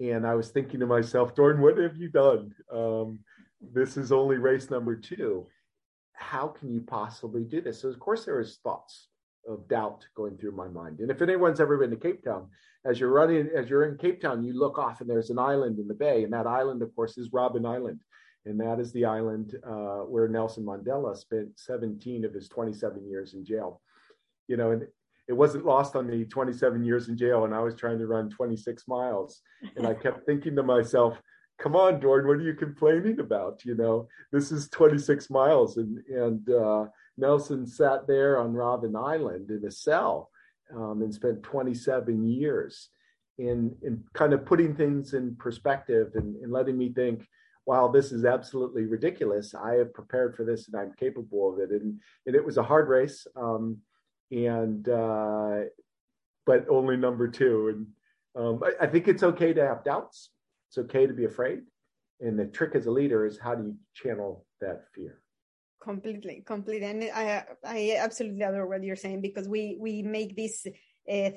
And 0.00 0.26
I 0.26 0.34
was 0.34 0.50
thinking 0.50 0.80
to 0.80 0.86
myself, 0.86 1.34
Dorn, 1.34 1.60
what 1.60 1.78
have 1.78 1.96
you 1.96 2.10
done? 2.10 2.54
Um, 2.72 3.20
this 3.60 3.96
is 3.96 4.12
only 4.12 4.36
race 4.36 4.70
number 4.70 4.94
two. 4.94 5.46
How 6.16 6.48
can 6.48 6.72
you 6.72 6.80
possibly 6.80 7.44
do 7.44 7.60
this? 7.60 7.80
So, 7.80 7.88
of 7.88 8.00
course, 8.00 8.24
there 8.24 8.38
was 8.38 8.58
thoughts 8.62 9.08
of 9.46 9.68
doubt 9.68 10.06
going 10.16 10.36
through 10.36 10.52
my 10.52 10.68
mind. 10.68 11.00
And 11.00 11.10
if 11.10 11.22
anyone's 11.22 11.60
ever 11.60 11.78
been 11.78 11.90
to 11.90 11.96
Cape 11.96 12.24
Town, 12.24 12.48
as 12.84 12.98
you're 12.98 13.12
running, 13.12 13.48
as 13.54 13.68
you're 13.68 13.84
in 13.84 13.98
Cape 13.98 14.20
Town, 14.20 14.42
you 14.42 14.52
look 14.52 14.78
off 14.78 15.00
and 15.00 15.08
there's 15.08 15.30
an 15.30 15.38
island 15.38 15.78
in 15.78 15.88
the 15.88 15.94
bay, 15.94 16.24
and 16.24 16.32
that 16.32 16.46
island, 16.46 16.82
of 16.82 16.94
course, 16.94 17.18
is 17.18 17.30
Robben 17.30 17.66
Island, 17.66 18.00
and 18.44 18.60
that 18.60 18.80
is 18.80 18.92
the 18.92 19.04
island 19.04 19.56
uh, 19.64 20.02
where 20.02 20.28
Nelson 20.28 20.64
Mandela 20.64 21.16
spent 21.16 21.58
17 21.58 22.24
of 22.24 22.32
his 22.32 22.48
27 22.48 23.08
years 23.08 23.34
in 23.34 23.44
jail. 23.44 23.80
You 24.48 24.56
know, 24.56 24.70
and 24.70 24.86
it 25.28 25.32
wasn't 25.32 25.66
lost 25.66 25.96
on 25.96 26.06
me 26.06 26.24
27 26.24 26.84
years 26.84 27.08
in 27.08 27.16
jail, 27.16 27.44
and 27.44 27.54
I 27.54 27.60
was 27.60 27.74
trying 27.74 27.98
to 27.98 28.06
run 28.06 28.30
26 28.30 28.86
miles, 28.86 29.40
and 29.76 29.86
I 29.86 29.94
kept 29.94 30.24
thinking 30.24 30.54
to 30.56 30.62
myself, 30.62 31.20
"Come 31.58 31.76
on, 31.76 32.00
Dorn, 32.00 32.26
what 32.26 32.36
are 32.36 32.42
you 32.42 32.54
complaining 32.54 33.20
about? 33.20 33.64
You 33.64 33.74
know, 33.74 34.08
this 34.32 34.52
is 34.52 34.68
26 34.68 35.30
miles, 35.30 35.76
and 35.76 35.98
and 36.08 36.50
uh, 36.50 36.86
Nelson 37.16 37.66
sat 37.66 38.06
there 38.06 38.38
on 38.38 38.52
Robben 38.52 38.96
Island 38.96 39.50
in 39.50 39.64
a 39.66 39.70
cell." 39.70 40.30
um, 40.74 41.02
and 41.02 41.12
spent 41.12 41.42
27 41.42 42.24
years. 42.24 42.88
in 43.38 43.76
in 43.82 44.02
kind 44.14 44.32
of 44.32 44.46
putting 44.46 44.74
things 44.74 45.12
in 45.12 45.36
perspective 45.36 46.12
and, 46.14 46.36
and 46.42 46.52
letting 46.52 46.76
me 46.78 46.90
think 46.92 47.28
while 47.64 47.88
this 47.90 48.12
is 48.12 48.24
absolutely 48.24 48.84
ridiculous, 48.84 49.54
I 49.54 49.74
have 49.74 49.92
prepared 49.92 50.36
for 50.36 50.44
this 50.44 50.68
and 50.68 50.76
I'm 50.80 50.92
capable 50.92 51.52
of 51.52 51.58
it. 51.58 51.70
And, 51.70 52.00
and 52.24 52.36
it 52.36 52.44
was 52.44 52.58
a 52.58 52.62
hard 52.62 52.88
race. 52.88 53.26
Um, 53.34 53.78
and, 54.30 54.88
uh, 54.88 55.62
but 56.46 56.64
only 56.68 56.96
number 56.96 57.26
two. 57.26 57.68
And 57.68 57.86
um, 58.40 58.62
I, 58.64 58.84
I, 58.84 58.86
think 58.86 59.08
it's 59.08 59.24
okay 59.24 59.52
to 59.52 59.66
have 59.66 59.82
doubts. 59.82 60.30
It's 60.68 60.78
okay 60.78 61.06
to 61.06 61.12
be 61.12 61.24
afraid. 61.24 61.60
And 62.20 62.38
the 62.38 62.46
trick 62.46 62.74
as 62.74 62.86
a 62.86 62.90
leader 62.90 63.26
is 63.26 63.38
how 63.38 63.54
do 63.54 63.64
you 63.64 63.74
channel 63.94 64.46
that 64.60 64.84
fear? 64.94 65.20
Completely, 65.82 66.42
completely. 66.46 66.86
And 66.86 67.04
I, 67.14 67.44
I 67.64 67.96
absolutely 67.98 68.42
adore 68.42 68.66
what 68.66 68.82
you're 68.82 68.96
saying 68.96 69.20
because 69.20 69.48
we, 69.48 69.76
we 69.80 70.02
make 70.02 70.34
this 70.34 70.66
uh, 71.08 71.30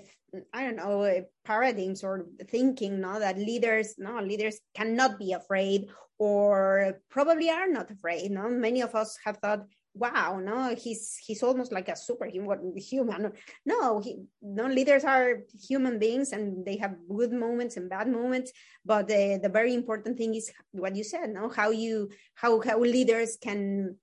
I 0.53 0.63
don't 0.63 0.75
know 0.75 1.03
uh, 1.03 1.21
paradigms 1.45 2.03
or 2.03 2.27
thinking, 2.49 3.01
no, 3.01 3.19
that 3.19 3.37
leaders, 3.37 3.95
no, 3.97 4.19
leaders 4.21 4.59
cannot 4.75 5.17
be 5.17 5.33
afraid 5.33 5.89
or 6.17 6.99
probably 7.09 7.49
are 7.49 7.67
not 7.67 7.89
afraid. 7.91 8.31
No, 8.31 8.49
many 8.49 8.81
of 8.81 8.95
us 8.95 9.17
have 9.23 9.37
thought, 9.37 9.65
wow, 9.93 10.39
no, 10.39 10.75
he's 10.75 11.17
he's 11.17 11.43
almost 11.43 11.71
like 11.71 11.89
a 11.89 11.95
superhuman. 11.95 12.73
Human. 12.78 13.32
No, 13.65 13.99
he, 13.99 14.23
no, 14.41 14.67
leaders 14.67 15.04
are 15.04 15.43
human 15.67 15.99
beings 15.99 16.32
and 16.32 16.65
they 16.65 16.78
have 16.78 16.95
good 17.10 17.32
moments 17.34 17.78
and 17.78 17.89
bad 17.89 18.08
moments. 18.08 18.52
But 18.86 19.08
the 19.08 19.39
the 19.41 19.49
very 19.49 19.73
important 19.73 20.17
thing 20.17 20.36
is 20.36 20.52
what 20.71 20.95
you 20.95 21.04
said, 21.04 21.30
no, 21.32 21.49
how 21.49 21.71
you 21.71 22.10
how 22.36 22.62
how 22.62 22.80
leaders 22.80 23.38
can 23.41 23.95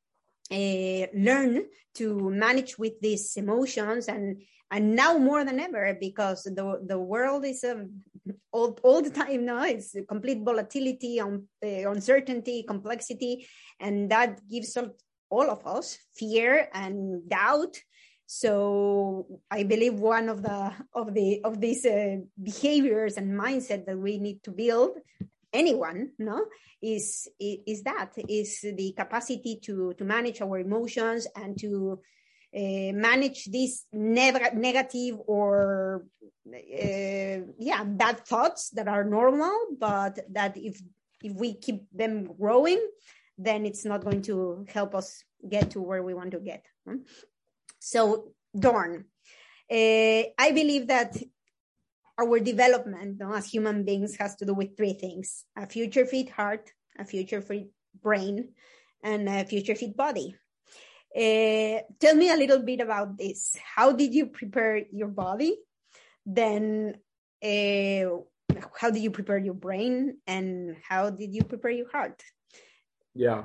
uh, 0.50 1.06
learn 1.14 1.64
to 1.94 2.30
manage 2.30 2.78
with 2.78 3.00
these 3.00 3.36
emotions 3.36 4.08
and 4.08 4.42
and 4.70 4.96
now 4.96 5.16
more 5.16 5.44
than 5.44 5.60
ever 5.60 5.96
because 6.00 6.42
the 6.44 6.80
the 6.86 6.98
world 6.98 7.44
is 7.44 7.64
um, 7.64 8.02
all, 8.52 8.76
all 8.82 9.00
the 9.00 9.10
time 9.10 9.44
now 9.44 9.64
it's 9.64 9.94
complete 10.08 10.42
volatility 10.42 11.20
on 11.20 11.46
uh, 11.64 11.90
uncertainty 11.90 12.64
complexity 12.64 13.46
and 13.80 14.10
that 14.10 14.40
gives 14.48 14.76
all 15.30 15.50
of 15.50 15.66
us 15.66 15.98
fear 16.14 16.68
and 16.72 17.28
doubt. 17.28 17.76
So 18.28 19.40
i 19.50 19.62
believe 19.62 19.94
one 19.94 20.28
of 20.28 20.42
the 20.42 20.72
of 20.92 21.14
the 21.14 21.40
of 21.44 21.60
these 21.60 21.86
uh, 21.86 22.16
behaviors 22.42 23.16
and 23.16 23.38
mindset 23.38 23.86
that 23.86 23.96
we 23.96 24.18
need 24.18 24.42
to 24.42 24.50
build 24.50 24.98
anyone 25.52 26.10
no 26.18 26.46
is 26.82 27.28
is 27.40 27.82
that 27.82 28.12
is 28.28 28.60
the 28.60 28.92
capacity 28.96 29.58
to 29.62 29.94
to 29.94 30.04
manage 30.04 30.40
our 30.40 30.58
emotions 30.58 31.26
and 31.36 31.58
to 31.58 32.00
uh, 32.54 32.92
manage 32.92 33.44
these 33.46 33.86
neg- 33.92 34.54
negative 34.54 35.18
or 35.26 36.04
uh, 36.48 37.38
yeah 37.58 37.84
bad 37.84 38.24
thoughts 38.26 38.70
that 38.70 38.88
are 38.88 39.04
normal 39.04 39.56
but 39.78 40.18
that 40.30 40.56
if 40.56 40.80
if 41.22 41.32
we 41.34 41.54
keep 41.54 41.86
them 41.92 42.24
growing 42.24 42.80
then 43.38 43.66
it's 43.66 43.84
not 43.84 44.04
going 44.04 44.22
to 44.22 44.64
help 44.68 44.94
us 44.94 45.22
get 45.48 45.70
to 45.70 45.80
where 45.80 46.02
we 46.02 46.14
want 46.14 46.30
to 46.30 46.40
get 46.40 46.64
so 47.78 48.32
dorn 48.58 49.04
uh, 49.70 50.22
i 50.38 50.50
believe 50.52 50.86
that 50.86 51.16
our 52.18 52.38
development 52.38 53.20
as 53.34 53.46
human 53.46 53.84
beings 53.84 54.16
has 54.16 54.34
to 54.36 54.46
do 54.46 54.54
with 54.54 54.76
three 54.76 54.94
things 54.94 55.44
a 55.56 55.66
future 55.66 56.06
fit 56.06 56.30
heart 56.30 56.70
a 56.98 57.04
future 57.04 57.42
fit 57.42 57.68
brain 58.02 58.48
and 59.02 59.28
a 59.28 59.44
future 59.44 59.74
fit 59.74 59.96
body 59.96 60.34
uh, 61.16 61.80
tell 61.98 62.14
me 62.14 62.30
a 62.30 62.36
little 62.36 62.58
bit 62.58 62.80
about 62.80 63.16
this. 63.16 63.56
How 63.74 63.92
did 63.92 64.12
you 64.12 64.26
prepare 64.26 64.82
your 64.92 65.08
body? 65.08 65.56
Then, 66.26 66.96
uh, 67.42 68.20
how 68.78 68.90
did 68.90 69.02
you 69.02 69.10
prepare 69.10 69.38
your 69.38 69.54
brain? 69.54 70.18
And 70.26 70.76
how 70.86 71.08
did 71.08 71.34
you 71.34 71.42
prepare 71.42 71.70
your 71.70 71.90
heart? 71.90 72.22
Yeah. 73.16 73.44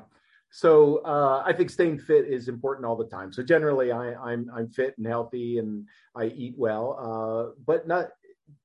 So 0.52 0.98
uh, 1.06 1.44
I 1.46 1.54
think 1.54 1.70
staying 1.70 2.00
fit 2.00 2.26
is 2.28 2.50
important 2.50 2.86
all 2.86 2.98
the 2.98 3.08
time. 3.08 3.32
So 3.32 3.42
generally, 3.42 3.92
I, 3.92 4.12
am 4.12 4.18
I'm, 4.22 4.52
I'm 4.54 4.70
fit 4.70 4.96
and 4.98 5.08
healthy, 5.08 5.60
and 5.60 5.88
I 6.16 6.26
eat 6.26 6.56
well. 6.58 6.98
Uh, 7.00 7.56
but 7.66 7.88
not. 7.88 8.10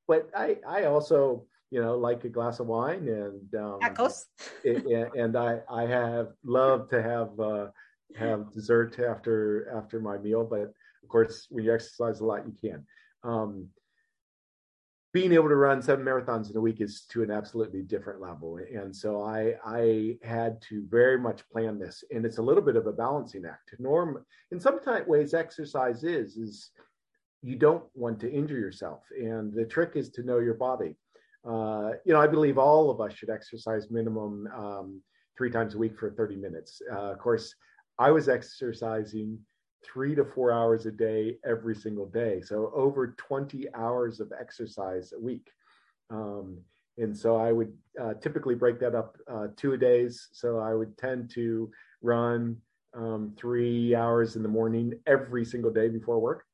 But 0.08 0.28
I 0.36 0.58
I 0.66 0.84
also 0.84 1.44
you 1.70 1.80
know 1.80 1.96
like 1.96 2.24
a 2.24 2.28
glass 2.28 2.58
of 2.58 2.66
wine 2.66 3.08
and 3.08 3.54
um, 3.54 3.78
tacos. 3.80 4.24
it, 4.64 4.84
and 5.16 5.36
I 5.36 5.60
I 5.70 5.86
have 5.86 6.28
loved 6.44 6.90
to 6.90 7.02
have 7.02 7.38
uh, 7.38 7.68
have 8.16 8.52
dessert 8.52 8.98
after 8.98 9.72
after 9.76 10.00
my 10.00 10.18
meal, 10.18 10.44
but 10.44 10.72
of 11.02 11.08
course, 11.08 11.46
when 11.50 11.64
you 11.64 11.72
exercise 11.72 12.20
a 12.20 12.24
lot, 12.24 12.46
you 12.46 12.54
can. 12.60 12.84
Um, 13.22 13.68
being 15.16 15.32
able 15.32 15.48
to 15.48 15.56
run 15.56 15.80
seven 15.80 16.04
marathons 16.04 16.50
in 16.50 16.58
a 16.58 16.60
week 16.60 16.82
is 16.82 17.06
to 17.08 17.22
an 17.22 17.30
absolutely 17.30 17.80
different 17.80 18.20
level, 18.20 18.58
and 18.58 18.94
so 18.94 19.22
I 19.22 19.54
I 19.64 20.18
had 20.22 20.60
to 20.68 20.84
very 20.90 21.18
much 21.18 21.48
plan 21.48 21.78
this, 21.78 22.04
and 22.10 22.26
it's 22.26 22.36
a 22.36 22.42
little 22.42 22.62
bit 22.62 22.76
of 22.76 22.86
a 22.86 22.92
balancing 22.92 23.46
act. 23.46 23.74
Norm, 23.78 24.26
in 24.50 24.60
some 24.60 24.78
ways, 25.06 25.32
exercise 25.32 26.04
is 26.04 26.36
is 26.36 26.70
you 27.42 27.56
don't 27.56 27.84
want 27.94 28.20
to 28.20 28.30
injure 28.30 28.58
yourself, 28.58 29.04
and 29.18 29.54
the 29.54 29.64
trick 29.64 29.92
is 29.94 30.10
to 30.10 30.22
know 30.22 30.38
your 30.38 30.58
body. 30.68 30.94
Uh, 31.50 31.92
you 32.04 32.12
know, 32.12 32.20
I 32.20 32.26
believe 32.26 32.58
all 32.58 32.90
of 32.90 33.00
us 33.00 33.14
should 33.14 33.30
exercise 33.30 33.90
minimum 33.90 34.46
um, 34.54 35.00
three 35.38 35.50
times 35.50 35.74
a 35.74 35.78
week 35.78 35.98
for 35.98 36.10
30 36.10 36.36
minutes. 36.36 36.82
Uh, 36.92 37.12
of 37.12 37.18
course, 37.20 37.54
I 37.98 38.10
was 38.10 38.28
exercising 38.28 39.38
three 39.84 40.14
to 40.14 40.24
four 40.24 40.52
hours 40.52 40.86
a 40.86 40.90
day 40.90 41.36
every 41.44 41.74
single 41.74 42.06
day. 42.06 42.40
So 42.40 42.72
over 42.74 43.14
20 43.16 43.66
hours 43.74 44.20
of 44.20 44.32
exercise 44.38 45.12
a 45.12 45.20
week. 45.20 45.50
Um, 46.10 46.58
and 46.98 47.16
so 47.16 47.36
I 47.36 47.52
would 47.52 47.72
uh, 48.00 48.14
typically 48.14 48.54
break 48.54 48.80
that 48.80 48.94
up 48.94 49.16
uh, 49.30 49.48
two 49.56 49.76
days. 49.76 50.28
So 50.32 50.58
I 50.58 50.74
would 50.74 50.96
tend 50.96 51.30
to 51.30 51.70
run 52.02 52.56
um, 52.94 53.34
three 53.36 53.94
hours 53.94 54.36
in 54.36 54.42
the 54.42 54.48
morning 54.48 54.94
every 55.06 55.44
single 55.44 55.70
day 55.70 55.88
before 55.88 56.18
work. 56.18 56.44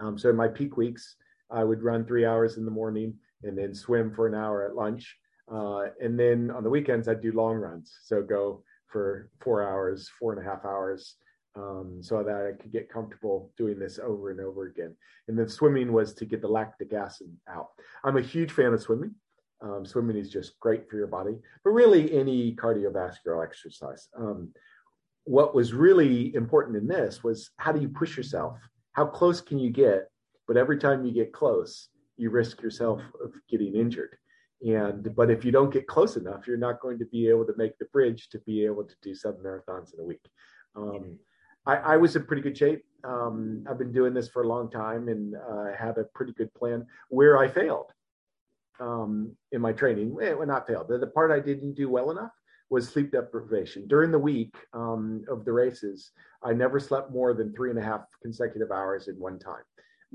Um, 0.00 0.16
so 0.16 0.30
in 0.30 0.36
my 0.36 0.48
peak 0.48 0.76
weeks, 0.76 1.16
I 1.50 1.64
would 1.64 1.82
run 1.82 2.04
three 2.04 2.24
hours 2.24 2.56
in 2.56 2.64
the 2.64 2.70
morning 2.70 3.14
and 3.42 3.58
then 3.58 3.74
swim 3.74 4.12
for 4.14 4.26
an 4.26 4.34
hour 4.34 4.66
at 4.66 4.76
lunch. 4.76 5.16
Uh, 5.50 5.86
and 6.00 6.18
then 6.18 6.50
on 6.50 6.62
the 6.62 6.70
weekends, 6.70 7.08
I'd 7.08 7.22
do 7.22 7.32
long 7.32 7.56
runs. 7.56 7.98
So 8.04 8.22
go 8.22 8.62
for 8.86 9.30
four 9.40 9.62
hours, 9.62 10.10
four 10.18 10.32
and 10.32 10.46
a 10.46 10.48
half 10.48 10.64
hours, 10.64 11.16
um, 11.58 11.98
so 12.02 12.22
that 12.22 12.54
I 12.54 12.60
could 12.60 12.72
get 12.72 12.88
comfortable 12.88 13.50
doing 13.56 13.78
this 13.78 13.98
over 13.98 14.30
and 14.30 14.40
over 14.40 14.66
again. 14.66 14.94
And 15.26 15.38
then 15.38 15.48
swimming 15.48 15.92
was 15.92 16.14
to 16.14 16.24
get 16.24 16.40
the 16.40 16.48
lactic 16.48 16.92
acid 16.92 17.28
out. 17.48 17.68
I'm 18.04 18.16
a 18.16 18.22
huge 18.22 18.52
fan 18.52 18.72
of 18.72 18.82
swimming. 18.82 19.14
Um, 19.60 19.84
swimming 19.84 20.16
is 20.16 20.30
just 20.30 20.58
great 20.60 20.88
for 20.88 20.96
your 20.96 21.08
body, 21.08 21.36
but 21.64 21.70
really 21.70 22.16
any 22.16 22.54
cardiovascular 22.54 23.44
exercise. 23.44 24.08
Um, 24.16 24.50
what 25.24 25.54
was 25.54 25.74
really 25.74 26.34
important 26.34 26.76
in 26.76 26.86
this 26.86 27.24
was 27.24 27.50
how 27.56 27.72
do 27.72 27.80
you 27.80 27.88
push 27.88 28.16
yourself? 28.16 28.56
How 28.92 29.06
close 29.06 29.40
can 29.40 29.58
you 29.58 29.70
get? 29.70 30.08
But 30.46 30.56
every 30.56 30.78
time 30.78 31.04
you 31.04 31.12
get 31.12 31.32
close, 31.32 31.88
you 32.16 32.30
risk 32.30 32.62
yourself 32.62 33.02
of 33.22 33.32
getting 33.48 33.74
injured 33.74 34.16
and 34.62 35.14
but 35.14 35.30
if 35.30 35.44
you 35.44 35.52
don't 35.52 35.72
get 35.72 35.86
close 35.86 36.16
enough 36.16 36.46
you're 36.46 36.56
not 36.56 36.80
going 36.80 36.98
to 36.98 37.04
be 37.06 37.28
able 37.28 37.44
to 37.44 37.54
make 37.56 37.78
the 37.78 37.84
bridge 37.86 38.28
to 38.28 38.38
be 38.40 38.64
able 38.64 38.84
to 38.84 38.94
do 39.02 39.14
seven 39.14 39.40
marathons 39.40 39.94
in 39.94 40.00
a 40.00 40.04
week 40.04 40.28
um, 40.76 41.16
I, 41.68 41.76
I, 41.76 41.96
was 41.98 42.16
in 42.16 42.24
pretty 42.24 42.42
good 42.42 42.56
shape. 42.56 42.82
Um, 43.04 43.64
i've 43.70 43.78
been 43.78 43.92
doing 43.92 44.12
this 44.12 44.28
for 44.28 44.42
a 44.42 44.48
long 44.48 44.68
time 44.70 45.08
and 45.08 45.36
uh, 45.36 45.66
had 45.78 45.98
a 45.98 46.04
pretty 46.14 46.32
good 46.32 46.52
plan 46.54 46.84
where 47.10 47.38
i 47.38 47.46
failed 47.46 47.92
um, 48.80 49.36
in 49.52 49.60
my 49.60 49.72
training. 49.72 50.14
Well 50.14 50.44
not 50.46 50.66
failed. 50.66 50.88
The, 50.88 50.98
the, 50.98 51.06
part 51.06 51.30
i 51.30 51.38
didn't 51.38 51.74
do 51.74 51.88
well 51.88 52.10
enough 52.10 52.32
was 52.70 52.88
sleep 52.88 53.12
deprivation. 53.12 53.86
During 53.86 54.10
the 54.10 54.18
week 54.18 54.54
um, 54.72 55.24
of 55.30 55.44
the 55.44 55.52
races 55.52 56.10
i 56.42 56.52
never 56.52 56.80
slept 56.80 57.12
more 57.12 57.34
than 57.34 57.52
three 57.52 57.70
and 57.70 57.78
a 57.78 57.82
half 57.82 58.02
consecutive 58.22 58.72
hours 58.72 59.06
in 59.08 59.14
one 59.16 59.38
time. 59.38 59.66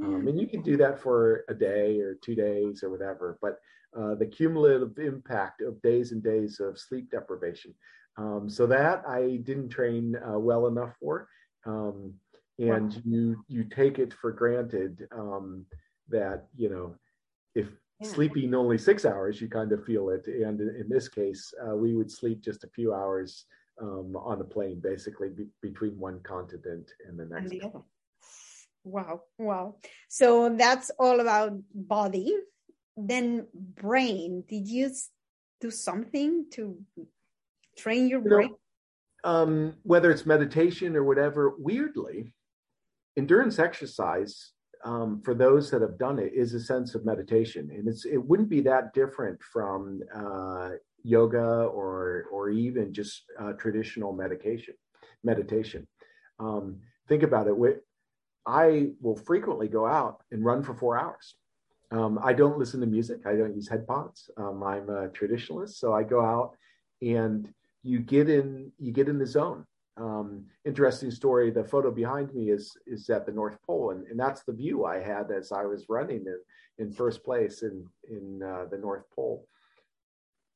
Um, 0.03 0.27
and 0.27 0.39
you 0.39 0.47
can 0.47 0.63
do 0.63 0.75
that 0.77 0.99
for 0.99 1.45
a 1.49 1.53
day 1.53 1.99
or 1.99 2.15
two 2.15 2.33
days 2.33 2.83
or 2.83 2.89
whatever 2.89 3.37
but 3.43 3.59
uh, 3.95 4.15
the 4.15 4.25
cumulative 4.25 4.97
impact 4.97 5.61
of 5.61 5.79
days 5.83 6.11
and 6.11 6.23
days 6.23 6.59
of 6.59 6.79
sleep 6.79 7.11
deprivation. 7.11 7.75
Um, 8.17 8.49
so 8.49 8.65
that 8.67 9.03
I 9.07 9.39
didn't 9.43 9.69
train 9.69 10.15
uh, 10.15 10.37
well 10.37 10.67
enough 10.67 10.95
for, 10.99 11.27
um, 11.65 12.13
and 12.59 12.93
wow. 12.93 13.01
you 13.03 13.43
you 13.47 13.63
take 13.63 13.99
it 13.99 14.13
for 14.13 14.31
granted 14.31 15.07
um, 15.11 15.65
that 16.09 16.45
you 16.55 16.69
know 16.69 16.95
if 17.55 17.67
yeah. 17.99 18.09
sleeping 18.09 18.53
only 18.53 18.77
six 18.77 19.05
hours, 19.05 19.41
you 19.41 19.47
kind 19.47 19.71
of 19.71 19.85
feel 19.85 20.09
it. 20.09 20.27
And 20.27 20.59
in, 20.59 20.87
this 20.89 21.07
case, 21.07 21.53
uh, 21.65 21.75
we 21.75 21.93
would 21.93 22.11
sleep 22.11 22.41
just 22.41 22.63
a 22.63 22.67
few 22.67 22.93
hours 22.93 23.45
um, 23.81 24.15
on 24.15 24.39
the 24.39 24.45
plane, 24.45 24.79
basically 24.79 25.29
be, 25.29 25.45
between 25.61 25.97
one 25.99 26.19
continent 26.21 26.91
and 27.07 27.17
the 27.19 27.25
next. 27.25 27.51
And 27.51 27.61
the 27.61 27.83
wow, 28.83 29.21
wow. 29.37 29.75
So 30.09 30.49
that's 30.55 30.89
all 30.99 31.19
about 31.19 31.53
body 31.73 32.35
then 32.95 33.47
brain 33.53 34.43
did 34.47 34.67
you 34.67 34.91
do 35.59 35.71
something 35.71 36.45
to 36.51 36.77
train 37.77 38.07
your 38.07 38.21
brain 38.21 38.49
you 38.49 38.49
know, 38.49 38.59
um, 39.23 39.75
whether 39.83 40.11
it's 40.11 40.25
meditation 40.25 40.95
or 40.95 41.03
whatever 41.03 41.53
weirdly 41.57 42.33
endurance 43.17 43.59
exercise 43.59 44.51
um, 44.83 45.21
for 45.23 45.33
those 45.33 45.71
that 45.71 45.81
have 45.81 45.97
done 45.97 46.19
it 46.19 46.33
is 46.35 46.53
a 46.53 46.59
sense 46.59 46.93
of 46.93 47.05
meditation, 47.05 47.69
and 47.73 47.87
it's 47.87 48.05
it 48.05 48.17
wouldn't 48.17 48.49
be 48.49 48.61
that 48.61 48.93
different 48.93 49.41
from 49.41 50.01
uh, 50.13 50.71
yoga 51.03 51.65
or 51.65 52.25
or 52.31 52.49
even 52.49 52.93
just 52.93 53.23
uh, 53.39 53.53
traditional 53.53 54.13
medication 54.13 54.73
meditation. 55.23 55.87
Um, 56.39 56.79
think 57.07 57.23
about 57.23 57.47
it. 57.47 57.83
I 58.45 58.89
will 58.99 59.15
frequently 59.15 59.69
go 59.69 59.87
out 59.87 60.21
and 60.31 60.43
run 60.43 60.63
for 60.63 60.73
four 60.73 60.99
hours. 60.99 61.35
Um, 61.91 62.19
I 62.21 62.33
don't 62.33 62.57
listen 62.57 62.81
to 62.81 62.85
music. 62.87 63.21
I 63.25 63.35
don't 63.35 63.55
use 63.55 63.69
headphones. 63.69 64.29
Um, 64.35 64.63
I'm 64.63 64.89
a 64.89 65.07
traditionalist, 65.09 65.75
so 65.75 65.93
I 65.93 66.03
go 66.03 66.25
out 66.25 66.57
and 67.01 67.47
you 67.83 67.99
get 67.99 68.29
in 68.29 68.71
you 68.79 68.91
get 68.91 69.09
in 69.09 69.19
the 69.19 69.27
zone 69.27 69.65
um, 69.97 70.45
interesting 70.65 71.11
story. 71.11 71.51
The 71.51 71.63
photo 71.63 71.91
behind 71.91 72.33
me 72.33 72.49
is 72.49 72.75
is 72.87 73.09
at 73.09 73.25
the 73.25 73.31
North 73.31 73.57
Pole, 73.65 73.91
and, 73.91 74.07
and 74.07 74.19
that's 74.19 74.43
the 74.43 74.53
view 74.53 74.85
I 74.85 74.99
had 74.99 75.29
as 75.31 75.51
I 75.51 75.65
was 75.65 75.85
running 75.87 76.25
in, 76.25 76.39
in 76.79 76.91
first 76.91 77.23
place 77.23 77.61
in 77.61 77.87
in 78.09 78.41
uh, 78.41 78.65
the 78.71 78.77
North 78.77 79.03
Pole. 79.15 79.47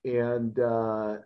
And 0.05 0.57
uh, 0.59 1.17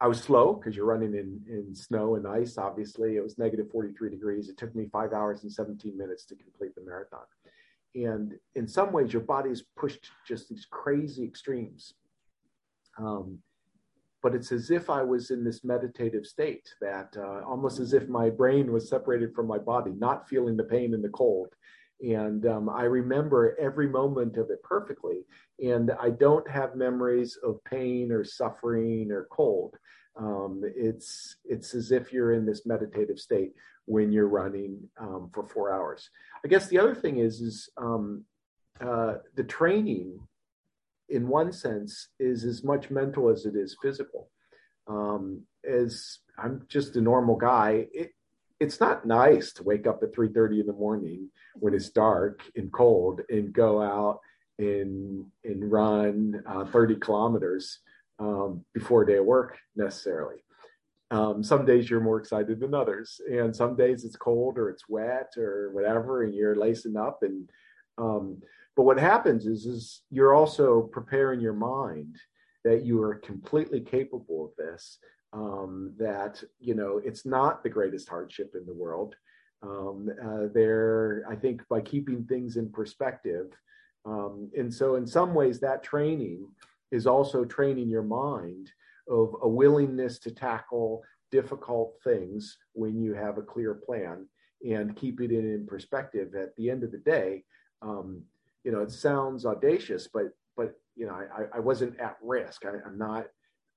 I 0.00 0.06
was 0.06 0.20
slow 0.20 0.54
because 0.54 0.76
you're 0.76 0.84
running 0.84 1.14
in 1.14 1.40
in 1.48 1.74
snow 1.74 2.16
and 2.16 2.26
ice. 2.26 2.58
Obviously, 2.58 3.16
it 3.16 3.22
was 3.22 3.38
negative 3.38 3.70
43 3.70 4.10
degrees. 4.10 4.48
It 4.48 4.58
took 4.58 4.74
me 4.74 4.88
five 4.92 5.14
hours 5.14 5.42
and 5.42 5.52
17 5.52 5.96
minutes 5.96 6.26
to 6.26 6.34
complete 6.34 6.74
the 6.74 6.84
marathon. 6.84 7.24
And 7.94 8.34
in 8.54 8.68
some 8.68 8.92
ways, 8.92 9.14
your 9.14 9.22
body 9.22 9.48
is 9.48 9.64
pushed 9.78 10.10
just 10.28 10.50
these 10.50 10.66
crazy 10.70 11.24
extremes. 11.24 11.94
Um, 12.98 13.38
but 14.22 14.34
it's 14.34 14.52
as 14.52 14.70
if 14.70 14.90
I 14.90 15.02
was 15.02 15.30
in 15.30 15.44
this 15.44 15.64
meditative 15.64 16.26
state 16.26 16.68
that 16.80 17.14
uh, 17.16 17.42
almost 17.46 17.78
as 17.78 17.92
if 17.92 18.08
my 18.08 18.30
brain 18.30 18.72
was 18.72 18.88
separated 18.88 19.34
from 19.34 19.46
my 19.46 19.58
body, 19.58 19.92
not 19.96 20.28
feeling 20.28 20.56
the 20.56 20.64
pain 20.64 20.94
and 20.94 21.04
the 21.04 21.08
cold. 21.10 21.54
And 22.00 22.46
um, 22.46 22.68
I 22.68 22.84
remember 22.84 23.56
every 23.58 23.88
moment 23.88 24.36
of 24.36 24.50
it 24.50 24.62
perfectly. 24.62 25.24
And 25.62 25.92
I 26.00 26.10
don't 26.10 26.48
have 26.50 26.76
memories 26.76 27.38
of 27.42 27.62
pain 27.64 28.12
or 28.12 28.24
suffering 28.24 29.10
or 29.10 29.26
cold. 29.30 29.76
Um, 30.18 30.62
it's 30.64 31.36
it's 31.44 31.74
as 31.74 31.92
if 31.92 32.12
you're 32.12 32.32
in 32.32 32.46
this 32.46 32.64
meditative 32.64 33.18
state 33.18 33.52
when 33.84 34.12
you're 34.12 34.28
running 34.28 34.78
um, 34.98 35.30
for 35.32 35.46
four 35.46 35.72
hours. 35.72 36.08
I 36.44 36.48
guess 36.48 36.68
the 36.68 36.78
other 36.78 36.94
thing 36.94 37.18
is 37.18 37.40
is 37.40 37.68
um, 37.76 38.24
uh, 38.80 39.14
the 39.34 39.44
training 39.44 40.18
in 41.08 41.28
one 41.28 41.52
sense, 41.52 42.08
is 42.18 42.44
as 42.44 42.64
much 42.64 42.90
mental 42.90 43.28
as 43.28 43.46
it 43.46 43.56
is 43.56 43.76
physical. 43.80 44.30
Um, 44.88 45.42
as 45.68 46.18
I'm 46.38 46.64
just 46.68 46.96
a 46.96 47.00
normal 47.00 47.36
guy, 47.36 47.86
it, 47.92 48.10
it's 48.60 48.80
not 48.80 49.06
nice 49.06 49.52
to 49.54 49.62
wake 49.62 49.86
up 49.86 50.02
at 50.02 50.14
3:30 50.14 50.60
in 50.60 50.66
the 50.66 50.72
morning 50.72 51.30
when 51.54 51.74
it's 51.74 51.90
dark 51.90 52.42
and 52.56 52.72
cold 52.72 53.20
and 53.28 53.52
go 53.52 53.82
out 53.82 54.20
and 54.58 55.26
and 55.44 55.70
run 55.70 56.42
uh, 56.46 56.64
30 56.64 56.96
kilometers 56.96 57.80
um, 58.18 58.64
before 58.72 59.02
a 59.02 59.06
day 59.06 59.16
of 59.16 59.26
work 59.26 59.58
necessarily. 59.74 60.36
Um, 61.10 61.42
some 61.44 61.64
days 61.64 61.88
you're 61.88 62.00
more 62.00 62.18
excited 62.18 62.58
than 62.58 62.74
others, 62.74 63.20
and 63.30 63.54
some 63.54 63.76
days 63.76 64.04
it's 64.04 64.16
cold 64.16 64.58
or 64.58 64.70
it's 64.70 64.88
wet 64.88 65.32
or 65.36 65.70
whatever, 65.72 66.24
and 66.24 66.34
you're 66.34 66.56
lacing 66.56 66.96
up. 66.96 67.22
And 67.22 67.48
um, 67.96 68.42
but 68.76 68.82
what 68.82 68.98
happens 68.98 69.46
is, 69.46 69.64
is 69.64 70.02
you're 70.10 70.34
also 70.34 70.82
preparing 70.82 71.40
your 71.40 71.54
mind 71.54 72.16
that 72.62 72.84
you 72.84 73.02
are 73.02 73.14
completely 73.14 73.80
capable 73.80 74.44
of 74.44 74.50
this. 74.56 74.98
Um, 75.32 75.92
that 75.98 76.42
you 76.60 76.74
know 76.74 77.00
it's 77.04 77.26
not 77.26 77.62
the 77.62 77.68
greatest 77.68 78.08
hardship 78.08 78.54
in 78.54 78.64
the 78.64 78.74
world. 78.74 79.16
Um, 79.62 80.08
uh, 80.22 80.48
there, 80.54 81.24
I 81.28 81.34
think, 81.34 81.62
by 81.68 81.80
keeping 81.80 82.24
things 82.24 82.56
in 82.56 82.70
perspective, 82.70 83.48
um, 84.04 84.50
and 84.56 84.72
so 84.72 84.94
in 84.94 85.06
some 85.06 85.34
ways 85.34 85.58
that 85.60 85.82
training 85.82 86.46
is 86.92 87.06
also 87.06 87.44
training 87.44 87.88
your 87.88 88.04
mind 88.04 88.70
of 89.10 89.34
a 89.42 89.48
willingness 89.48 90.18
to 90.20 90.30
tackle 90.30 91.02
difficult 91.30 91.94
things 92.04 92.56
when 92.72 93.00
you 93.00 93.14
have 93.14 93.36
a 93.36 93.42
clear 93.42 93.74
plan 93.74 94.26
and 94.66 94.96
keep 94.96 95.20
it 95.20 95.32
in 95.32 95.66
perspective. 95.66 96.34
At 96.34 96.54
the 96.56 96.70
end 96.70 96.84
of 96.84 96.92
the 96.92 96.98
day, 96.98 97.44
um, 97.82 98.22
you 98.66 98.72
know, 98.72 98.80
it 98.80 98.90
sounds 98.90 99.46
audacious, 99.46 100.08
but 100.12 100.24
but 100.56 100.74
you 100.96 101.06
know, 101.06 101.14
I, 101.14 101.58
I 101.58 101.60
wasn't 101.60 102.00
at 102.00 102.16
risk. 102.20 102.64
I, 102.66 102.88
am 102.88 102.98
not 102.98 103.26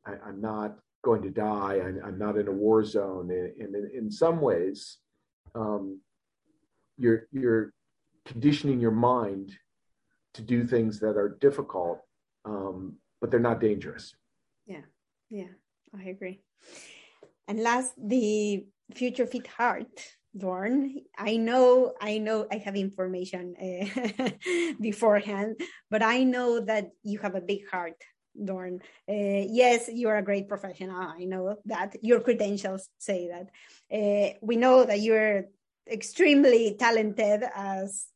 I, 0.07 0.13
am 0.27 0.41
not 0.41 0.79
going 1.03 1.21
to 1.21 1.29
die. 1.29 1.75
I, 1.85 2.07
am 2.07 2.17
not 2.17 2.37
in 2.37 2.47
a 2.47 2.51
war 2.51 2.83
zone. 2.83 3.29
And, 3.29 3.75
in, 3.75 3.91
in 3.93 4.11
some 4.11 4.41
ways, 4.41 4.97
um, 5.53 6.01
you're 6.97 7.27
you're 7.31 7.71
conditioning 8.25 8.79
your 8.79 8.97
mind 9.13 9.53
to 10.33 10.41
do 10.41 10.65
things 10.65 10.99
that 11.01 11.17
are 11.17 11.37
difficult, 11.39 11.99
um, 12.45 12.95
but 13.21 13.29
they're 13.29 13.39
not 13.51 13.61
dangerous. 13.61 14.15
Yeah, 14.65 14.85
yeah, 15.29 15.53
I 15.95 16.05
agree. 16.09 16.41
And 17.47 17.59
last, 17.59 17.93
the 17.95 18.65
future 18.95 19.27
fit 19.27 19.45
heart 19.45 20.17
Dorn. 20.37 20.95
I 21.17 21.37
know, 21.37 21.93
I 21.99 22.19
know 22.19 22.47
I 22.51 22.57
have 22.57 22.75
information 22.75 23.55
uh, 23.59 24.29
beforehand, 24.81 25.59
but 25.89 26.03
I 26.03 26.23
know 26.23 26.59
that 26.59 26.91
you 27.03 27.19
have 27.19 27.35
a 27.35 27.41
big 27.41 27.67
heart, 27.69 28.01
Dorn. 28.43 28.81
Uh, 29.09 29.43
yes, 29.49 29.89
you're 29.91 30.17
a 30.17 30.23
great 30.23 30.47
professional. 30.47 31.01
I 31.01 31.25
know 31.25 31.57
that 31.65 31.97
your 32.01 32.19
credentials 32.21 32.89
say 32.99 33.29
that. 33.29 33.49
Uh, 33.91 34.37
we 34.41 34.55
know 34.55 34.85
that 34.85 34.99
you're 34.99 35.45
extremely 35.91 36.75
talented 36.77 37.43
as 37.55 38.07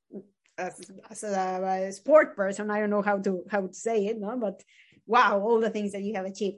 as, 0.56 0.80
as 1.10 1.24
a, 1.24 1.88
a, 1.88 1.92
sport 1.92 2.36
person. 2.36 2.70
I 2.70 2.80
don't 2.80 2.92
know 2.92 3.02
how 3.02 3.18
to 3.18 3.44
how 3.50 3.62
to 3.62 3.74
say 3.74 4.06
it, 4.06 4.20
no, 4.20 4.38
but 4.38 4.62
wow, 5.08 5.40
all 5.40 5.60
the 5.60 5.72
things 5.72 5.94
that 5.94 6.04
you 6.04 6.14
have 6.14 6.26
achieved. 6.26 6.58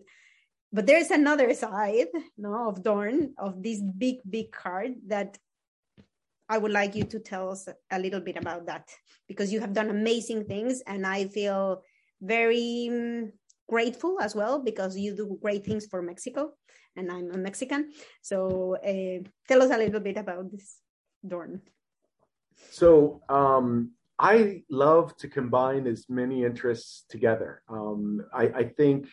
But 0.74 0.86
there's 0.86 1.12
another 1.12 1.54
side, 1.54 2.08
no, 2.38 2.68
of 2.68 2.84
Dorn, 2.84 3.34
of 3.38 3.64
this 3.64 3.80
big, 3.80 4.18
big 4.30 4.52
card 4.52 4.96
that 5.08 5.38
I 6.50 6.58
would 6.58 6.72
like 6.72 6.96
you 6.96 7.04
to 7.06 7.20
tell 7.20 7.52
us 7.52 7.68
a 7.92 8.00
little 8.00 8.20
bit 8.20 8.38
about 8.38 8.66
that 8.68 8.90
because 9.28 9.52
you 9.52 9.60
have 9.60 9.74
done 9.74 9.90
amazing 9.90 10.46
things, 10.46 10.82
and 10.86 11.06
I 11.06 11.28
feel 11.28 11.82
very 12.22 12.88
um, 12.92 13.32
grateful 13.68 14.20
as 14.22 14.36
well 14.36 14.60
because 14.60 14.98
you 14.98 15.16
do 15.16 15.40
great 15.42 15.66
things 15.66 15.88
for 15.88 16.02
Mexico, 16.02 16.52
and 16.96 17.12
I'm 17.12 17.32
a 17.32 17.38
Mexican. 17.38 17.92
So 18.22 18.78
uh, 18.78 19.28
tell 19.48 19.64
us 19.64 19.72
a 19.72 19.78
little 19.78 20.00
bit 20.00 20.18
about 20.18 20.52
this, 20.52 20.78
Dorn. 21.28 21.62
So 22.70 23.22
um, 23.28 23.92
I 24.20 24.64
love 24.70 25.18
to 25.18 25.28
combine 25.28 25.88
as 25.88 26.06
many 26.10 26.44
interests 26.44 27.06
together. 27.10 27.64
Um, 27.68 28.24
I, 28.34 28.44
I, 28.44 28.64
think 28.64 29.08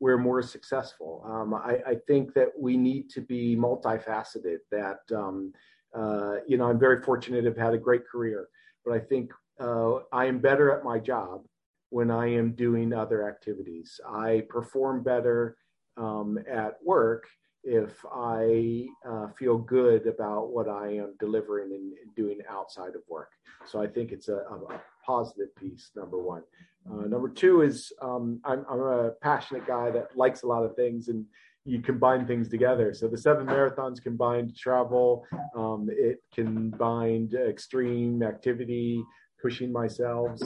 we're 0.00 0.18
more 0.18 0.42
successful. 0.42 1.22
Um, 1.24 1.54
I, 1.54 1.80
I, 1.86 1.94
think 2.08 2.34
that 2.34 2.48
we 2.58 2.76
need 2.76 3.08
to 3.10 3.20
be 3.20 3.56
multifaceted. 3.56 4.58
That 4.72 4.98
um, 5.14 5.52
uh, 5.94 6.36
you 6.46 6.56
know, 6.56 6.66
I'm 6.66 6.78
very 6.78 7.02
fortunate 7.02 7.42
to 7.42 7.48
have 7.48 7.56
had 7.56 7.74
a 7.74 7.78
great 7.78 8.06
career, 8.06 8.48
but 8.84 8.94
I 8.94 8.98
think 8.98 9.32
uh, 9.60 10.00
I 10.12 10.26
am 10.26 10.38
better 10.38 10.70
at 10.76 10.84
my 10.84 10.98
job 10.98 11.44
when 11.90 12.10
I 12.10 12.26
am 12.26 12.52
doing 12.52 12.92
other 12.92 13.26
activities. 13.26 14.00
I 14.06 14.44
perform 14.48 15.02
better 15.02 15.56
um, 15.96 16.38
at 16.50 16.76
work 16.84 17.26
if 17.64 18.04
I 18.12 18.86
uh, 19.06 19.28
feel 19.38 19.58
good 19.58 20.06
about 20.06 20.52
what 20.52 20.68
I 20.68 20.88
am 20.94 21.14
delivering 21.18 21.72
and, 21.72 21.94
doing 22.14 22.38
outside 22.48 22.94
of 22.94 23.02
work. 23.08 23.30
So 23.66 23.80
I 23.80 23.86
think 23.86 24.12
it's 24.12 24.28
a, 24.28 24.36
a 24.36 24.80
positive 25.04 25.54
piece, 25.56 25.90
number 25.94 26.18
one. 26.18 26.42
Uh, 26.90 27.06
number 27.06 27.28
two 27.28 27.62
is 27.62 27.92
um, 28.00 28.40
I'm, 28.44 28.64
I'm, 28.70 28.80
a 28.80 29.10
passionate 29.20 29.66
guy 29.66 29.90
that 29.90 30.16
likes 30.16 30.42
a 30.42 30.46
lot 30.46 30.64
of 30.64 30.74
things 30.74 31.08
and 31.08 31.26
you 31.68 31.80
combine 31.80 32.26
things 32.26 32.48
together. 32.48 32.94
So 32.94 33.08
the 33.08 33.18
seven 33.18 33.46
marathons 33.46 34.02
combined 34.02 34.56
travel, 34.56 35.26
um, 35.54 35.88
it 35.90 36.22
combined 36.34 37.34
extreme 37.34 38.22
activity, 38.22 39.04
pushing 39.40 39.70
myself, 39.70 40.40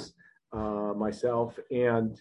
uh, 0.52 0.92
myself, 0.96 1.58
and 1.70 2.20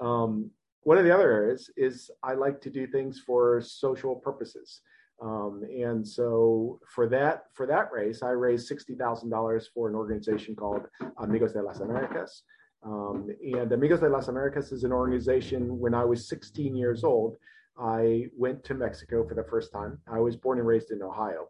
um, 0.00 0.50
one 0.82 0.98
of 0.98 1.04
the 1.04 1.14
other 1.14 1.30
areas 1.30 1.70
is 1.76 2.10
I 2.22 2.34
like 2.34 2.60
to 2.62 2.70
do 2.70 2.86
things 2.86 3.22
for 3.24 3.60
social 3.60 4.16
purposes. 4.16 4.82
Um, 5.22 5.62
and 5.62 6.06
so 6.06 6.80
for 6.88 7.08
that 7.08 7.44
for 7.54 7.66
that 7.66 7.92
race, 7.92 8.22
I 8.22 8.30
raised 8.30 8.66
sixty 8.66 8.94
thousand 8.96 9.30
dollars 9.30 9.70
for 9.72 9.88
an 9.88 9.94
organization 9.94 10.56
called 10.56 10.82
Amigos 11.18 11.52
de 11.52 11.62
las 11.62 11.80
Americas. 11.80 12.42
Um, 12.84 13.28
and 13.40 13.70
Amigos 13.70 14.00
de 14.00 14.08
las 14.08 14.26
Americas 14.26 14.72
is 14.72 14.82
an 14.82 14.92
organization. 14.92 15.78
When 15.78 15.94
I 15.94 16.04
was 16.04 16.28
16 16.28 16.74
years 16.74 17.04
old, 17.04 17.36
I 17.78 18.26
went 18.36 18.64
to 18.64 18.74
Mexico 18.74 19.26
for 19.26 19.34
the 19.34 19.44
first 19.44 19.72
time. 19.72 19.98
I 20.06 20.20
was 20.20 20.36
born 20.36 20.58
and 20.58 20.66
raised 20.66 20.90
in 20.90 21.02
Ohio. 21.02 21.48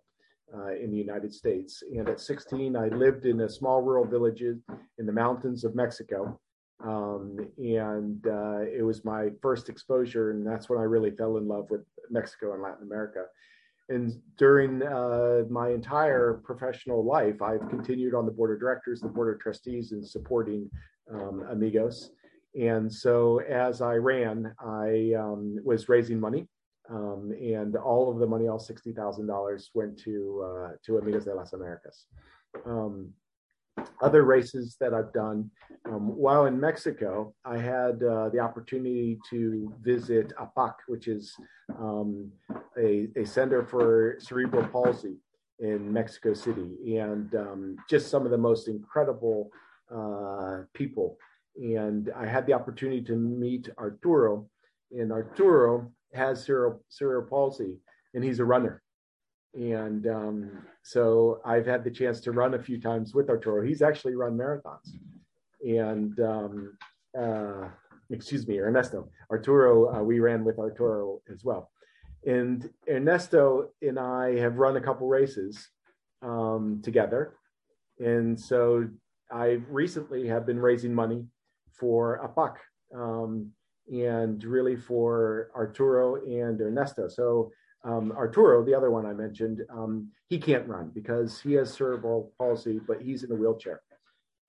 Uh, 0.54 0.74
in 0.74 0.90
the 0.90 0.98
United 0.98 1.32
States. 1.32 1.82
And 1.96 2.06
at 2.10 2.20
16, 2.20 2.76
I 2.76 2.88
lived 2.88 3.24
in 3.24 3.40
a 3.40 3.48
small 3.48 3.80
rural 3.80 4.04
village 4.04 4.42
in 4.42 4.60
the 4.98 5.10
mountains 5.10 5.64
of 5.64 5.74
Mexico. 5.74 6.38
Um, 6.84 7.38
and 7.56 8.26
uh, 8.26 8.60
it 8.60 8.84
was 8.84 9.02
my 9.02 9.30
first 9.40 9.70
exposure, 9.70 10.30
and 10.30 10.46
that's 10.46 10.68
when 10.68 10.78
I 10.78 10.82
really 10.82 11.10
fell 11.12 11.38
in 11.38 11.48
love 11.48 11.70
with 11.70 11.80
Mexico 12.10 12.52
and 12.52 12.62
Latin 12.62 12.82
America. 12.82 13.24
and 13.88 14.12
during 14.36 14.82
uh, 14.82 15.44
my 15.48 15.70
entire 15.70 16.34
professional 16.44 17.02
life, 17.02 17.40
I've 17.40 17.66
continued 17.70 18.14
on 18.14 18.26
the 18.26 18.32
board 18.32 18.52
of 18.52 18.60
directors, 18.60 19.00
the 19.00 19.08
board 19.08 19.34
of 19.34 19.40
trustees, 19.40 19.92
and 19.92 20.06
supporting 20.06 20.68
um, 21.10 21.46
Amigos. 21.50 22.10
And 22.54 22.92
so 22.92 23.38
as 23.40 23.80
I 23.80 23.94
ran, 23.94 24.54
I 24.60 25.12
um, 25.18 25.58
was 25.64 25.88
raising 25.88 26.20
money, 26.20 26.48
um, 26.90 27.32
and 27.40 27.76
all 27.76 28.10
of 28.12 28.18
the 28.18 28.26
money, 28.26 28.48
all 28.48 28.58
sixty 28.58 28.92
thousand 28.92 29.26
dollars, 29.26 29.70
went 29.74 29.98
to 30.00 30.44
uh, 30.44 30.68
to 30.84 30.98
Amigos 30.98 31.24
de 31.24 31.34
las 31.34 31.54
Americas. 31.54 32.06
Um, 32.66 33.14
other 34.02 34.24
races 34.24 34.76
that 34.80 34.92
I've 34.92 35.12
done. 35.12 35.50
Um, 35.86 36.16
while 36.16 36.46
in 36.46 36.60
Mexico, 36.60 37.34
I 37.44 37.56
had 37.56 38.02
uh, 38.02 38.28
the 38.28 38.38
opportunity 38.38 39.18
to 39.30 39.72
visit 39.80 40.32
APAC, 40.38 40.74
which 40.88 41.08
is 41.08 41.34
um, 41.78 42.30
a, 42.78 43.08
a, 43.16 43.24
center 43.24 43.64
for 43.64 44.16
cerebral 44.20 44.66
palsy 44.68 45.16
in 45.58 45.92
Mexico 45.92 46.34
City, 46.34 46.96
and 46.98 47.34
um, 47.34 47.76
just 47.88 48.10
some 48.10 48.24
of 48.24 48.30
the 48.30 48.38
most 48.38 48.68
incredible 48.68 49.50
uh, 49.94 50.62
people. 50.74 51.16
And 51.56 52.10
I 52.16 52.26
had 52.26 52.46
the 52.46 52.54
opportunity 52.54 53.02
to 53.02 53.16
meet 53.16 53.68
Arturo, 53.78 54.48
and 54.90 55.12
Arturo 55.12 55.92
has 56.14 56.44
cerebral, 56.44 56.84
cerebral 56.88 57.28
palsy, 57.28 57.78
and 58.14 58.24
he's 58.24 58.40
a 58.40 58.44
runner. 58.44 58.82
And 59.54 60.06
um, 60.06 60.50
so 60.82 61.40
I've 61.44 61.66
had 61.66 61.84
the 61.84 61.90
chance 61.90 62.20
to 62.20 62.32
run 62.32 62.54
a 62.54 62.62
few 62.62 62.80
times 62.80 63.14
with 63.14 63.28
Arturo. 63.28 63.66
He's 63.66 63.82
actually 63.82 64.14
run 64.14 64.36
marathons. 64.36 64.96
And 65.62 66.18
um, 66.20 66.78
uh, 67.18 67.68
excuse 68.10 68.46
me, 68.46 68.58
Ernesto. 68.58 69.08
Arturo, 69.30 69.94
uh, 69.94 70.02
we 70.02 70.20
ran 70.20 70.44
with 70.44 70.58
Arturo 70.58 71.20
as 71.30 71.44
well. 71.44 71.70
And 72.26 72.70
Ernesto 72.88 73.70
and 73.82 73.98
I 73.98 74.38
have 74.38 74.58
run 74.58 74.76
a 74.76 74.80
couple 74.80 75.08
races 75.08 75.68
um, 76.22 76.80
together. 76.82 77.34
And 77.98 78.38
so 78.38 78.88
I 79.30 79.60
recently 79.68 80.28
have 80.28 80.46
been 80.46 80.60
raising 80.60 80.94
money 80.94 81.26
for 81.78 82.20
APAC 82.26 82.56
um, 82.98 83.50
and 83.92 84.42
really 84.44 84.76
for 84.76 85.50
Arturo 85.54 86.16
and 86.24 86.60
Ernesto. 86.60 87.08
So 87.08 87.50
um, 87.84 88.12
Arturo, 88.12 88.64
the 88.64 88.74
other 88.74 88.90
one 88.90 89.06
I 89.06 89.12
mentioned, 89.12 89.62
um, 89.70 90.08
he 90.28 90.38
can't 90.38 90.68
run 90.68 90.90
because 90.94 91.40
he 91.40 91.54
has 91.54 91.72
cerebral 91.72 92.32
palsy, 92.38 92.80
but 92.86 93.00
he's 93.00 93.24
in 93.24 93.32
a 93.32 93.34
wheelchair. 93.34 93.80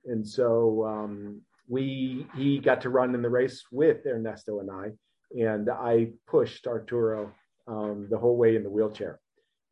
And 0.05 0.27
so 0.27 0.85
um, 0.85 1.41
we 1.67 2.27
he 2.35 2.59
got 2.59 2.81
to 2.81 2.89
run 2.89 3.15
in 3.15 3.21
the 3.21 3.29
race 3.29 3.63
with 3.71 4.05
Ernesto 4.05 4.59
and 4.59 4.69
I, 4.69 4.91
and 5.39 5.69
I 5.69 6.11
pushed 6.27 6.67
Arturo 6.67 7.31
um, 7.67 8.07
the 8.09 8.17
whole 8.17 8.37
way 8.37 8.55
in 8.55 8.63
the 8.63 8.69
wheelchair. 8.69 9.19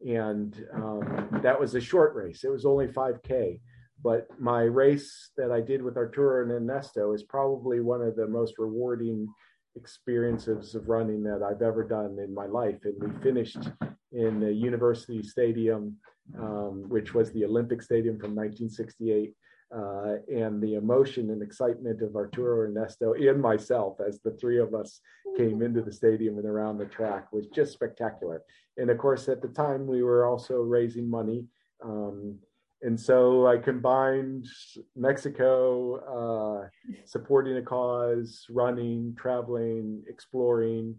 And 0.07 0.65
um, 0.73 1.41
that 1.43 1.59
was 1.59 1.75
a 1.75 1.81
short 1.81 2.15
race. 2.15 2.43
It 2.43 2.49
was 2.49 2.65
only 2.65 2.87
5K. 2.87 3.59
But 4.03 4.27
my 4.39 4.61
race 4.61 5.31
that 5.37 5.51
I 5.51 5.61
did 5.61 5.81
with 5.81 5.97
Arturo 5.97 6.41
and 6.41 6.51
Ernesto 6.51 7.13
is 7.13 7.23
probably 7.23 7.79
one 7.79 8.01
of 8.01 8.15
the 8.15 8.27
most 8.27 8.55
rewarding 8.57 9.27
experiences 9.75 10.75
of 10.75 10.89
running 10.89 11.23
that 11.23 11.43
I've 11.43 11.61
ever 11.61 11.83
done 11.83 12.17
in 12.19 12.33
my 12.33 12.45
life. 12.45 12.79
And 12.83 12.95
we 12.99 13.21
finished 13.21 13.69
in 14.11 14.39
the 14.39 14.51
University 14.51 15.23
Stadium, 15.23 15.97
um, 16.37 16.85
which 16.89 17.13
was 17.13 17.31
the 17.31 17.45
Olympic 17.45 17.81
Stadium 17.81 18.19
from 18.19 18.35
1968. 18.35 19.35
Uh, 19.73 20.17
and 20.29 20.61
the 20.61 20.75
emotion 20.75 21.29
and 21.29 21.41
excitement 21.41 22.01
of 22.01 22.17
Arturo 22.17 22.65
and 22.65 22.75
Ernesto 22.75 23.13
and 23.13 23.41
myself 23.41 24.01
as 24.05 24.19
the 24.19 24.31
three 24.31 24.59
of 24.59 24.73
us 24.73 24.99
came 25.37 25.61
into 25.61 25.81
the 25.81 25.93
stadium 25.93 26.37
and 26.37 26.45
around 26.45 26.77
the 26.77 26.85
track 26.87 27.31
was 27.31 27.47
just 27.47 27.71
spectacular. 27.71 28.41
And 28.75 28.89
of 28.89 28.97
course, 28.97 29.29
at 29.29 29.41
the 29.41 29.47
time, 29.47 29.87
we 29.87 30.03
were 30.03 30.25
also 30.25 30.55
raising 30.55 31.09
money. 31.09 31.45
Um, 31.81 32.37
and 32.81 32.99
so 32.99 33.47
I 33.47 33.57
combined 33.57 34.47
Mexico, 34.95 35.97
uh, 36.01 36.69
supporting 37.05 37.57
a 37.57 37.61
cause, 37.61 38.45
running, 38.49 39.15
traveling, 39.19 40.03
exploring, 40.07 40.95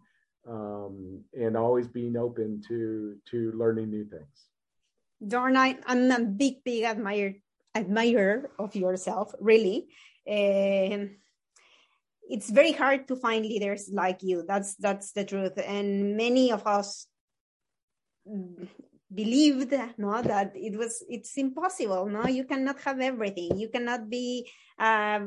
um, 0.48 1.24
and 1.34 1.56
always 1.56 1.88
being 1.88 2.16
open 2.16 2.62
to 2.68 3.16
to 3.30 3.52
learning 3.52 3.90
new 3.90 4.04
things. 4.04 4.48
Dorn, 5.26 5.56
I, 5.56 5.78
I'm 5.86 6.10
a 6.10 6.20
big, 6.20 6.64
big 6.64 6.84
admirer 6.84 7.34
admirer 7.74 8.50
of 8.58 8.76
yourself. 8.76 9.32
Really, 9.40 9.88
uh, 10.28 11.06
it's 12.28 12.50
very 12.50 12.72
hard 12.72 13.08
to 13.08 13.16
find 13.16 13.44
leaders 13.44 13.90
like 13.92 14.22
you. 14.22 14.44
That's 14.46 14.76
that's 14.76 15.12
the 15.12 15.24
truth, 15.24 15.58
and 15.58 16.16
many 16.16 16.52
of 16.52 16.66
us 16.66 17.06
believed 19.14 19.72
no 19.98 20.22
that 20.22 20.52
it 20.54 20.76
was 20.76 21.04
it's 21.08 21.36
impossible. 21.36 22.06
No 22.06 22.26
you 22.26 22.44
cannot 22.44 22.80
have 22.80 23.00
everything. 23.00 23.58
You 23.58 23.68
cannot 23.68 24.08
be 24.08 24.50
uh, 24.78 25.20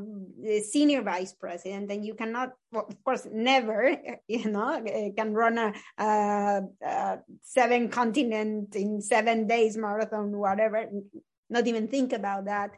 senior 0.63 1.01
vice 1.01 1.33
president 1.33 1.91
and 1.91 2.05
you 2.05 2.15
cannot 2.15 2.53
well, 2.71 2.85
of 2.87 3.03
course 3.03 3.27
never 3.31 3.95
you 4.27 4.49
know 4.49 4.83
can 5.15 5.33
run 5.33 5.57
a, 5.57 5.73
a, 5.97 6.61
a 6.81 7.19
seven 7.41 7.89
continent 7.89 8.75
in 8.75 9.01
seven 9.01 9.47
days 9.47 9.77
marathon 9.77 10.31
whatever. 10.37 10.85
Not 11.49 11.67
even 11.67 11.87
think 11.87 12.13
about 12.13 12.45
that. 12.45 12.71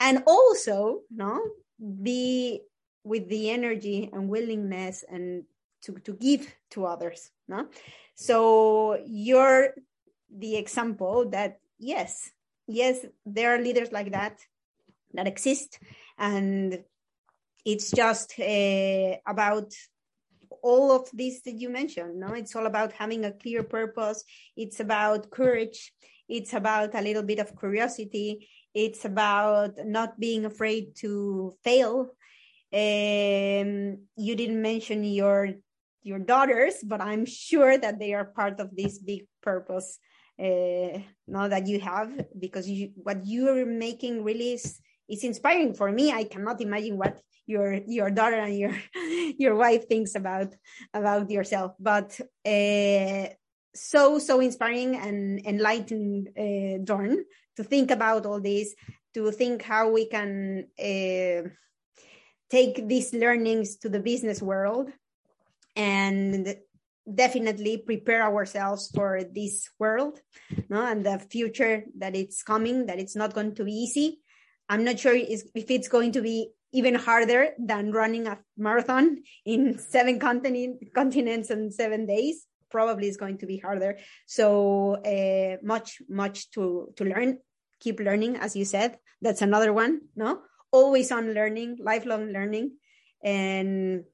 And 0.00 0.22
also 0.26 1.00
no 1.10 1.40
be 1.80 2.62
with 3.04 3.28
the 3.28 3.50
energy 3.50 4.10
and 4.12 4.28
willingness 4.28 5.04
and 5.08 5.44
to, 5.82 5.98
to 6.00 6.12
give 6.12 6.54
to 6.70 6.84
others 6.84 7.30
no? 7.50 7.66
So 8.14 8.98
your 9.06 9.74
the 10.30 10.56
example 10.56 11.28
that 11.30 11.58
yes, 11.78 12.30
yes, 12.66 13.04
there 13.26 13.54
are 13.54 13.62
leaders 13.62 13.92
like 13.92 14.12
that 14.12 14.38
that 15.14 15.26
exist, 15.26 15.78
and 16.18 16.84
it's 17.64 17.90
just 17.90 18.38
uh, 18.38 19.16
about 19.26 19.72
all 20.62 20.92
of 20.92 21.08
this 21.12 21.40
that 21.42 21.58
you 21.58 21.70
mentioned. 21.70 22.20
No, 22.20 22.28
it's 22.34 22.54
all 22.54 22.66
about 22.66 22.92
having 22.92 23.24
a 23.24 23.32
clear 23.32 23.62
purpose. 23.62 24.24
It's 24.56 24.80
about 24.80 25.30
courage. 25.30 25.92
It's 26.28 26.52
about 26.52 26.94
a 26.94 27.00
little 27.02 27.22
bit 27.22 27.38
of 27.38 27.58
curiosity. 27.58 28.48
It's 28.72 29.04
about 29.04 29.72
not 29.84 30.20
being 30.20 30.44
afraid 30.44 30.94
to 30.96 31.52
fail. 31.64 32.10
Um, 32.72 34.06
you 34.16 34.36
didn't 34.36 34.62
mention 34.62 35.02
your 35.02 35.54
your 36.02 36.18
daughters, 36.18 36.76
but 36.82 37.00
I'm 37.00 37.26
sure 37.26 37.76
that 37.76 37.98
they 37.98 38.14
are 38.14 38.24
part 38.24 38.60
of 38.60 38.74
this 38.74 38.98
big 38.98 39.26
purpose 39.42 39.98
uh, 40.40 40.98
now 41.28 41.48
that 41.48 41.66
you 41.66 41.80
have 41.80 42.10
because 42.38 42.68
you, 42.68 42.92
what 42.96 43.26
you're 43.26 43.66
making 43.66 44.24
really 44.24 44.54
is, 44.54 44.80
is 45.08 45.24
inspiring 45.24 45.74
for 45.74 45.92
me. 45.92 46.12
I 46.12 46.24
cannot 46.24 46.60
imagine 46.60 46.96
what 46.96 47.20
your 47.46 47.80
your 47.86 48.10
daughter 48.10 48.36
and 48.36 48.56
your 48.56 48.74
your 49.38 49.54
wife 49.56 49.88
thinks 49.88 50.14
about 50.14 50.54
about 50.94 51.30
yourself, 51.30 51.74
but 51.78 52.18
uh, 52.46 53.28
so 53.74 54.18
so 54.18 54.40
inspiring 54.40 54.96
and 54.96 55.44
enlightening, 55.46 56.28
uh, 56.38 56.84
Dorn, 56.84 57.24
to 57.56 57.64
think 57.64 57.90
about 57.90 58.24
all 58.24 58.40
this, 58.40 58.74
to 59.14 59.30
think 59.32 59.62
how 59.62 59.90
we 59.90 60.06
can 60.06 60.66
uh, 60.78 61.48
take 62.50 62.88
these 62.88 63.12
learnings 63.12 63.76
to 63.76 63.88
the 63.88 64.00
business 64.00 64.40
world 64.40 64.90
and 65.76 66.56
definitely 67.14 67.78
prepare 67.78 68.22
ourselves 68.22 68.90
for 68.94 69.22
this 69.24 69.68
world 69.78 70.20
no 70.68 70.86
and 70.86 71.04
the 71.04 71.18
future 71.18 71.84
that 71.98 72.14
it's 72.14 72.42
coming 72.42 72.86
that 72.86 72.98
it's 72.98 73.16
not 73.16 73.34
going 73.34 73.54
to 73.54 73.64
be 73.64 73.72
easy. 73.72 74.20
I'm 74.68 74.84
not 74.84 75.00
sure 75.00 75.14
if 75.14 75.42
it's 75.54 75.88
going 75.88 76.12
to 76.12 76.22
be 76.22 76.50
even 76.72 76.94
harder 76.94 77.50
than 77.58 77.90
running 77.90 78.26
a 78.28 78.38
marathon 78.56 79.22
in 79.44 79.78
seven 79.90 80.18
continent, 80.20 80.94
continents 80.94 81.50
and 81.50 81.74
seven 81.74 82.06
days. 82.06 82.46
Probably 82.70 83.08
is 83.08 83.16
going 83.16 83.38
to 83.38 83.46
be 83.46 83.58
harder. 83.58 83.98
So 84.26 84.94
uh, 85.02 85.56
much 85.64 86.00
much 86.08 86.50
to 86.52 86.92
to 86.96 87.04
learn. 87.04 87.38
Keep 87.80 87.98
learning 87.98 88.36
as 88.36 88.54
you 88.54 88.64
said. 88.64 88.98
That's 89.20 89.42
another 89.42 89.72
one 89.72 90.02
no? 90.14 90.42
Always 90.70 91.10
on 91.10 91.34
learning 91.34 91.78
lifelong 91.82 92.30
learning. 92.30 92.76
And 93.24 94.04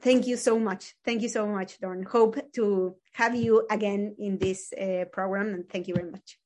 thank 0.00 0.26
you 0.26 0.36
so 0.36 0.58
much. 0.58 0.94
Thank 1.04 1.22
you 1.22 1.28
so 1.28 1.46
much, 1.46 1.78
Dorn. 1.80 2.02
Hope 2.04 2.36
to 2.54 2.96
have 3.12 3.34
you 3.34 3.66
again 3.70 4.14
in 4.18 4.38
this 4.38 4.72
uh, 4.72 5.04
program, 5.12 5.48
and 5.54 5.68
thank 5.68 5.88
you 5.88 5.94
very 5.94 6.10
much. 6.10 6.38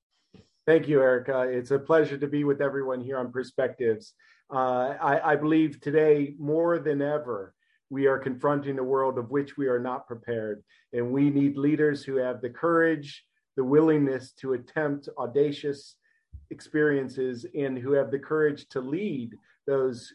Thank 0.66 0.88
you, 0.88 1.00
Erica. 1.00 1.42
It's 1.42 1.72
a 1.72 1.78
pleasure 1.78 2.16
to 2.18 2.26
be 2.26 2.44
with 2.44 2.60
everyone 2.60 3.00
here 3.00 3.18
on 3.18 3.32
Perspectives. 3.32 4.14
Uh, 4.52 4.94
I, 5.00 5.32
I 5.32 5.36
believe 5.36 5.80
today, 5.80 6.34
more 6.38 6.78
than 6.78 7.02
ever, 7.02 7.54
we 7.90 8.06
are 8.06 8.18
confronting 8.18 8.78
a 8.78 8.84
world 8.84 9.18
of 9.18 9.30
which 9.30 9.56
we 9.56 9.66
are 9.66 9.80
not 9.80 10.06
prepared, 10.06 10.62
and 10.92 11.10
we 11.10 11.30
need 11.30 11.56
leaders 11.56 12.04
who 12.04 12.16
have 12.16 12.40
the 12.40 12.50
courage, 12.50 13.24
the 13.56 13.64
willingness 13.64 14.32
to 14.40 14.52
attempt 14.54 15.08
audacious 15.18 15.96
experiences, 16.50 17.44
and 17.54 17.76
who 17.78 17.92
have 17.92 18.10
the 18.10 18.18
courage 18.18 18.66
to 18.68 18.80
lead 18.80 19.34
those 19.66 20.12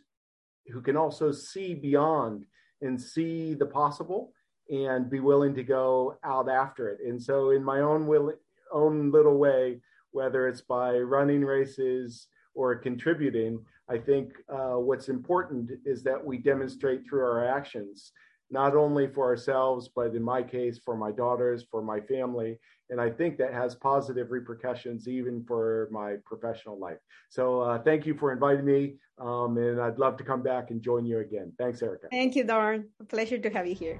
who 0.71 0.81
can 0.81 0.97
also 0.97 1.31
see 1.31 1.73
beyond 1.73 2.45
and 2.81 3.01
see 3.01 3.53
the 3.53 3.65
possible 3.65 4.33
and 4.69 5.09
be 5.09 5.19
willing 5.19 5.55
to 5.55 5.63
go 5.63 6.17
out 6.23 6.49
after 6.49 6.89
it. 6.89 6.99
And 7.05 7.21
so, 7.21 7.51
in 7.51 7.63
my 7.63 7.79
own 7.79 8.07
will, 8.07 8.33
own 8.71 9.11
little 9.11 9.37
way, 9.37 9.79
whether 10.11 10.47
it's 10.47 10.61
by 10.61 10.97
running 10.97 11.43
races 11.43 12.27
or 12.53 12.75
contributing, 12.75 13.63
I 13.89 13.97
think 13.97 14.33
uh, 14.49 14.75
what's 14.75 15.09
important 15.09 15.71
is 15.85 16.03
that 16.03 16.23
we 16.23 16.37
demonstrate 16.37 17.07
through 17.07 17.21
our 17.23 17.45
actions, 17.47 18.11
not 18.49 18.75
only 18.75 19.07
for 19.07 19.25
ourselves, 19.25 19.89
but 19.95 20.15
in 20.15 20.23
my 20.23 20.43
case, 20.43 20.79
for 20.83 20.97
my 20.97 21.11
daughters, 21.11 21.65
for 21.69 21.81
my 21.81 22.01
family. 22.01 22.59
And 22.89 23.01
I 23.01 23.09
think 23.09 23.37
that 23.37 23.53
has 23.53 23.75
positive 23.75 24.31
repercussions 24.31 25.07
even 25.07 25.43
for 25.45 25.89
my 25.91 26.15
professional 26.25 26.79
life. 26.79 26.97
So 27.29 27.61
uh, 27.61 27.81
thank 27.83 28.05
you 28.05 28.15
for 28.17 28.31
inviting 28.31 28.65
me. 28.65 28.95
Um, 29.19 29.57
and 29.57 29.81
I'd 29.81 29.99
love 29.99 30.15
to 30.17 30.23
come 30.23 30.41
back 30.41 30.71
and 30.71 30.81
join 30.81 31.05
you 31.05 31.19
again. 31.19 31.51
Thanks, 31.57 31.81
Erica. 31.81 32.07
Thank 32.11 32.35
you, 32.35 32.43
Dorn. 32.43 32.87
A 32.99 33.03
pleasure 33.03 33.37
to 33.39 33.49
have 33.49 33.67
you 33.67 33.75
here. 33.75 33.99